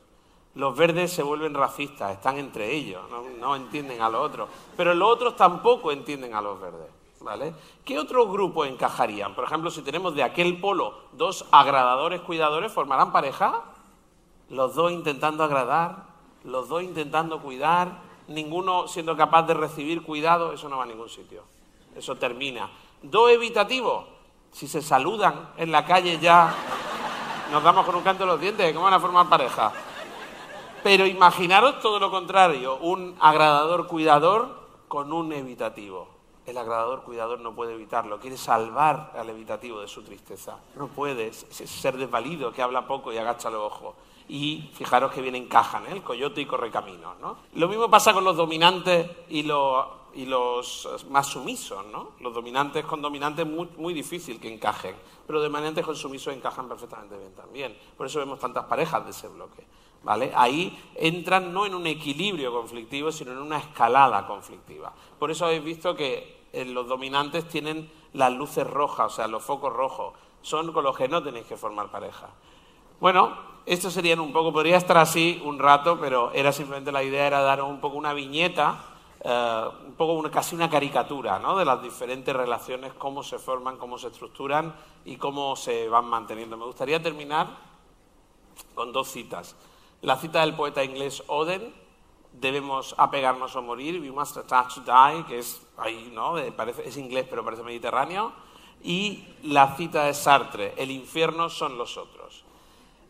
Los 0.56 0.76
verdes 0.76 1.12
se 1.14 1.22
vuelven 1.22 1.54
racistas, 1.54 2.14
están 2.14 2.38
entre 2.38 2.72
ellos, 2.72 3.02
no, 3.40 3.56
entienden 3.56 4.02
a 4.02 4.10
los 4.10 4.22
otros. 4.22 4.50
Pero 4.76 4.96
los 4.96 5.08
otros 5.08 5.36
tampoco 5.36 5.92
entienden 5.92 6.34
a 6.34 6.42
los 6.42 6.60
verdes. 6.60 6.90
¿Vale? 7.22 7.54
¿Qué 7.86 7.98
otros 7.98 8.30
grupos 8.30 8.68
encajarían? 8.68 9.34
Por 9.34 9.46
ejemplo, 9.46 9.72
si 9.72 9.82
tenemos 9.82 10.14
de 10.14 10.24
aquel 10.24 10.60
polo 10.60 10.96
dos 11.14 11.46
agradadores 11.52 12.20
cuidadores, 12.22 12.72
¿formarán 12.72 13.14
pareja? 13.14 13.62
Los 14.50 14.76
dos 14.76 14.92
intentando 14.92 15.44
agradar, 15.44 16.08
los 16.44 16.68
dos 16.68 16.84
intentando 16.84 17.40
cuidar, 17.40 18.02
ninguno 18.28 18.90
siendo 18.90 19.16
capaz 19.16 19.44
de 19.44 19.54
recibir 19.54 20.04
cuidado, 20.04 20.52
eso 20.52 20.68
no 20.68 20.78
va 20.78 20.84
a 20.84 20.88
ningún 20.88 21.08
sitio. 21.08 21.44
Eso 21.96 22.16
termina. 22.18 22.70
Dos 23.04 23.32
evitativos, 23.32 24.06
si 24.54 24.66
se 24.66 24.82
saludan 24.82 25.50
en 25.58 25.74
la 25.74 25.86
calle 25.86 26.20
ya 26.20 26.56
nos 27.52 27.62
damos 27.62 27.86
con 27.86 27.96
un 27.96 28.02
canto 28.02 28.24
de 28.24 28.28
los 28.28 28.40
dientes, 28.40 28.72
¿cómo 28.72 28.86
van 28.86 28.94
a 28.94 29.00
formar 29.00 29.28
pareja? 29.28 29.74
Pero 30.84 31.06
imaginaros 31.06 31.82
todo 31.82 32.00
lo 32.00 32.10
contrario, 32.10 32.78
un 32.78 33.18
agradador 33.20 33.88
cuidador 33.88 34.58
con 34.88 35.12
un 35.12 35.34
evitativo. 35.34 36.08
El 36.46 36.58
agradador 36.58 37.04
cuidador 37.04 37.42
no 37.42 37.54
puede 37.54 37.74
evitarlo, 37.74 38.22
quiere 38.22 38.38
salvar 38.38 39.12
al 39.18 39.30
evitativo 39.30 39.82
de 39.82 39.90
su 39.90 40.02
tristeza. 40.04 40.58
No 40.78 40.88
puede 40.88 41.34
ser 41.34 41.98
desvalido, 41.98 42.54
que 42.54 42.62
habla 42.62 42.88
poco 42.88 43.12
y 43.12 43.18
agacha 43.18 43.50
los 43.50 43.64
ojos. 43.64 43.96
Y 44.30 44.72
fijaros 44.76 45.12
que 45.12 45.22
bien 45.22 45.36
encajan, 45.36 45.86
¿eh? 45.88 45.92
el 45.92 46.04
coyote 46.04 46.40
y 46.40 46.46
correcaminos. 46.46 47.20
¿no? 47.20 47.36
Lo 47.56 47.68
mismo 47.68 47.90
pasa 47.90 48.14
con 48.14 48.24
los 48.24 48.38
dominantes 48.38 49.10
y 49.28 49.44
los, 49.44 49.86
y 50.16 50.26
los 50.26 50.88
más 51.10 51.28
sumisos. 51.28 51.86
¿no? 51.88 52.12
Los 52.20 52.34
dominantes 52.34 52.86
con 52.86 53.02
dominantes 53.02 53.46
muy, 53.46 53.70
muy 53.78 53.94
difícil 53.94 54.40
que 54.40 54.54
encajen, 54.54 54.96
pero 55.26 55.42
dominantes 55.42 55.86
con 55.86 55.96
sumisos 55.96 56.34
encajan 56.34 56.68
perfectamente 56.68 57.18
bien 57.18 57.34
también. 57.34 57.78
Por 57.98 58.08
eso 58.08 58.20
vemos 58.20 58.40
tantas 58.40 58.66
parejas 58.66 59.04
de 59.06 59.12
ese 59.12 59.28
bloque. 59.28 59.64
Ahí 60.36 60.78
entran 60.96 61.54
no 61.54 61.66
en 61.66 61.76
un 61.76 61.88
equilibrio 61.88 62.52
conflictivo, 62.52 63.12
sino 63.12 63.32
en 63.32 63.38
una 63.38 63.58
escalada 63.58 64.28
conflictiva. 64.28 64.94
Por 65.18 65.32
eso 65.32 65.46
habéis 65.46 65.64
visto 65.64 65.96
que 65.96 66.44
eh, 66.52 66.66
los 66.66 66.88
dominantes 66.88 67.48
tienen 67.48 67.90
las 68.12 68.32
luces 68.34 68.68
rojas, 68.68 69.14
o 69.14 69.16
sea, 69.16 69.28
los 69.28 69.44
focos 69.44 69.72
rojos. 69.72 70.14
Son 70.42 70.74
con 70.74 70.84
los 70.84 70.98
que 70.98 71.08
no 71.08 71.24
tenéis 71.24 71.46
que 71.46 71.56
formar 71.56 71.90
pareja. 71.90 72.30
Bueno, 73.00 73.34
esto 73.66 73.90
sería 73.90 74.20
un 74.22 74.34
poco, 74.34 74.52
podría 74.52 74.76
estar 74.76 74.98
así 74.98 75.42
un 75.46 75.58
rato, 75.58 75.98
pero 76.00 76.32
era 76.34 76.52
simplemente 76.52 76.92
la 76.92 77.04
idea 77.04 77.26
era 77.26 77.42
dar 77.42 77.62
un 77.62 77.80
poco 77.80 77.98
una 77.98 78.14
viñeta, 78.14 78.78
eh, 79.24 79.64
un 79.88 79.94
poco 79.94 80.30
casi 80.30 80.56
una 80.56 80.70
caricatura. 80.70 81.40
De 81.40 81.66
las 81.66 81.82
diferentes 81.82 82.36
relaciones, 82.36 82.94
cómo 82.94 83.24
se 83.24 83.40
forman, 83.40 83.78
cómo 83.78 83.98
se 83.98 84.08
estructuran 84.08 84.76
y 85.06 85.18
cómo 85.18 85.56
se 85.56 85.88
van 85.88 86.06
manteniendo. 86.06 86.58
Me 86.58 86.66
gustaría 86.66 87.02
terminar 87.02 87.48
con 88.76 88.92
dos 88.92 89.10
citas. 89.10 89.56
La 90.02 90.18
cita 90.18 90.42
del 90.42 90.56
poeta 90.56 90.84
inglés 90.84 91.24
Oden, 91.28 91.74
debemos 92.34 92.96
apegarnos 92.98 93.56
o 93.56 93.62
morir, 93.62 94.02
we 94.02 94.12
must 94.12 94.36
attach 94.38 94.76
to 94.76 94.82
die, 94.82 95.24
que 95.26 95.40
es 95.40 95.62
ahí, 95.78 96.12
¿no? 96.14 96.38
es 96.38 96.98
inglés 96.98 97.28
pero 97.30 97.46
parece 97.46 97.64
mediterráneo, 97.64 98.34
y 98.82 99.24
la 99.44 99.76
cita 99.78 100.04
de 100.04 100.14
Sartre, 100.14 100.74
el 100.78 100.92
infierno 100.92 101.50
son 101.50 101.78
los 101.78 101.96
otros. 101.96 102.44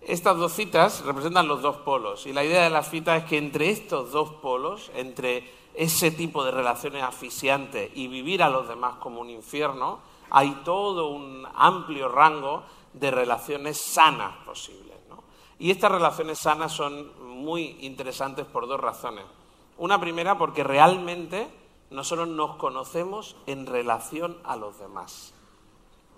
Estas 0.06 0.38
dos 0.38 0.54
citas 0.54 1.04
representan 1.06 1.48
los 1.48 1.62
dos 1.62 1.78
polos 1.78 2.26
y 2.26 2.34
la 2.34 2.44
idea 2.44 2.64
de 2.64 2.70
la 2.70 2.84
cita 2.84 3.16
es 3.16 3.24
que 3.26 3.38
entre 3.38 3.70
estos 3.70 4.12
dos 4.12 4.32
polos, 4.32 4.92
entre 4.96 5.50
ese 5.74 6.12
tipo 6.12 6.44
de 6.44 6.52
relaciones 6.52 7.04
asfixiantes 7.04 7.90
y 7.96 8.08
vivir 8.08 8.44
a 8.44 8.50
los 8.50 8.68
demás 8.68 8.96
como 8.96 9.22
un 9.22 9.30
infierno, 9.30 10.00
hay 10.30 10.62
todo 10.66 11.08
un 11.08 11.48
amplio 11.56 12.10
rango 12.10 12.64
de 12.94 13.12
relaciones 13.12 13.78
sanas 13.78 14.36
posibles. 14.46 14.84
Y 15.60 15.72
estas 15.72 15.92
relaciones 15.92 16.40
sanas 16.40 16.74
son 16.74 17.12
muy 17.38 17.78
interesantes 17.82 18.46
por 18.46 18.68
dos 18.68 18.80
razones. 18.80 19.24
Una 19.78 20.00
primera 20.00 20.38
porque 20.38 20.64
realmente 20.64 21.48
nosotros 21.90 22.28
nos 22.28 22.58
conocemos 22.58 23.36
en 23.46 23.66
relación 23.66 24.38
a 24.44 24.58
los 24.58 24.80
demás. 24.80 25.34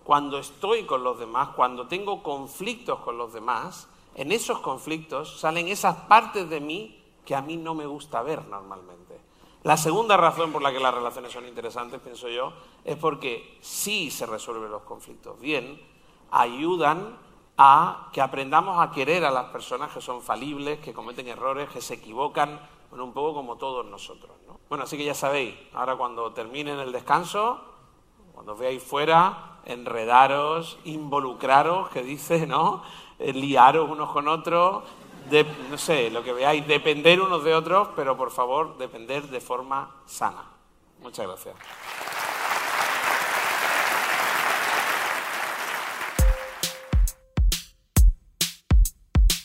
Cuando 0.05 0.37
estoy 0.37 0.83
con 0.83 1.03
los 1.03 1.17
demás, 1.17 1.49
cuando 1.55 1.87
tengo 1.87 2.21
conflictos 2.21 2.99
con 2.99 3.17
los 3.17 3.33
demás, 3.33 3.89
en 4.13 4.31
esos 4.31 4.59
conflictos 4.59 5.39
salen 5.39 5.67
esas 5.67 5.95
partes 6.01 6.47
de 6.47 6.59
mí 6.59 7.03
que 7.25 7.33
a 7.33 7.41
mí 7.41 7.57
no 7.57 7.73
me 7.73 7.87
gusta 7.87 8.21
ver 8.21 8.47
normalmente. 8.47 9.19
La 9.63 9.77
segunda 9.77 10.15
razón 10.15 10.51
por 10.51 10.61
la 10.61 10.71
que 10.71 10.79
las 10.79 10.93
relaciones 10.93 11.31
son 11.31 11.47
interesantes, 11.47 11.99
pienso 12.01 12.29
yo, 12.29 12.53
es 12.83 12.95
porque 12.97 13.57
si 13.61 14.11
se 14.11 14.27
resuelven 14.27 14.69
los 14.69 14.83
conflictos 14.83 15.39
bien, 15.39 15.81
ayudan 16.29 17.17
a 17.57 18.09
que 18.13 18.21
aprendamos 18.21 18.79
a 18.79 18.91
querer 18.91 19.25
a 19.25 19.31
las 19.31 19.45
personas 19.45 19.91
que 19.91 20.01
son 20.01 20.21
falibles, 20.21 20.77
que 20.81 20.93
cometen 20.93 21.27
errores, 21.27 21.67
que 21.69 21.81
se 21.81 21.95
equivocan, 21.95 22.59
bueno, 22.91 23.05
un 23.05 23.13
poco 23.13 23.33
como 23.33 23.55
todos 23.55 23.83
nosotros. 23.87 24.37
¿no? 24.45 24.59
Bueno, 24.69 24.83
así 24.83 24.97
que 24.97 25.03
ya 25.03 25.15
sabéis, 25.15 25.55
ahora 25.73 25.95
cuando 25.95 26.31
terminen 26.31 26.79
el 26.79 26.91
descanso, 26.91 27.59
cuando 28.35 28.55
veáis 28.55 28.83
fuera, 28.83 29.54
enredaros, 29.65 30.77
involucraros, 30.85 31.89
que 31.89 32.03
dice, 32.03 32.47
¿no? 32.47 32.83
Eh, 33.19 33.33
liaros 33.33 33.89
unos 33.89 34.11
con 34.11 34.27
otros, 34.27 34.83
no 35.69 35.77
sé, 35.77 36.09
lo 36.11 36.23
que 36.23 36.33
veáis, 36.33 36.67
depender 36.67 37.21
unos 37.21 37.43
de 37.43 37.53
otros, 37.53 37.89
pero 37.95 38.15
por 38.15 38.31
favor, 38.31 38.77
depender 38.77 39.23
de 39.23 39.41
forma 39.41 39.95
sana. 40.05 40.43
Muchas 41.01 41.27
gracias. 41.27 41.55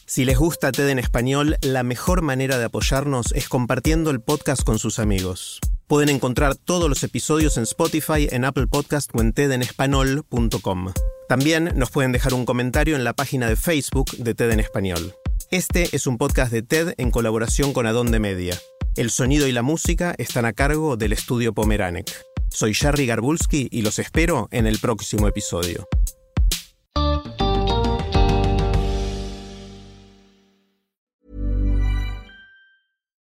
Si 0.06 0.24
les 0.24 0.36
gusta 0.36 0.72
TED 0.72 0.88
en 0.88 0.98
español, 0.98 1.56
la 1.62 1.84
mejor 1.84 2.20
manera 2.20 2.58
de 2.58 2.64
apoyarnos 2.64 3.30
es 3.30 3.48
compartiendo 3.48 4.10
el 4.10 4.20
podcast 4.20 4.64
con 4.64 4.80
sus 4.80 4.98
amigos. 4.98 5.60
Pueden 5.90 6.08
encontrar 6.08 6.54
todos 6.54 6.88
los 6.88 7.02
episodios 7.02 7.56
en 7.56 7.64
Spotify, 7.64 8.28
en 8.30 8.44
Apple 8.44 8.68
Podcast 8.68 9.10
o 9.12 9.20
en 9.20 9.32
tedenespanol.com. 9.32 10.92
También 11.28 11.72
nos 11.74 11.90
pueden 11.90 12.12
dejar 12.12 12.32
un 12.32 12.46
comentario 12.46 12.94
en 12.94 13.02
la 13.02 13.12
página 13.12 13.48
de 13.48 13.56
Facebook 13.56 14.12
de 14.12 14.36
TED 14.36 14.52
en 14.52 14.60
Español. 14.60 15.16
Este 15.50 15.88
es 15.90 16.06
un 16.06 16.16
podcast 16.16 16.52
de 16.52 16.62
TED 16.62 16.94
en 16.96 17.10
colaboración 17.10 17.72
con 17.72 17.88
Adonde 17.88 18.20
Media. 18.20 18.56
El 18.94 19.10
sonido 19.10 19.48
y 19.48 19.52
la 19.52 19.62
música 19.62 20.14
están 20.16 20.44
a 20.44 20.52
cargo 20.52 20.96
del 20.96 21.12
estudio 21.12 21.52
Pomeranek. 21.52 22.08
Soy 22.50 22.72
Jerry 22.72 23.06
Garbulski 23.06 23.66
y 23.72 23.82
los 23.82 23.98
espero 23.98 24.46
en 24.52 24.68
el 24.68 24.78
próximo 24.78 25.26
episodio. 25.26 25.88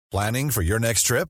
Planning 0.09 0.49
for 0.49 0.63
your 0.63 0.81
next 0.81 1.05
trip? 1.05 1.29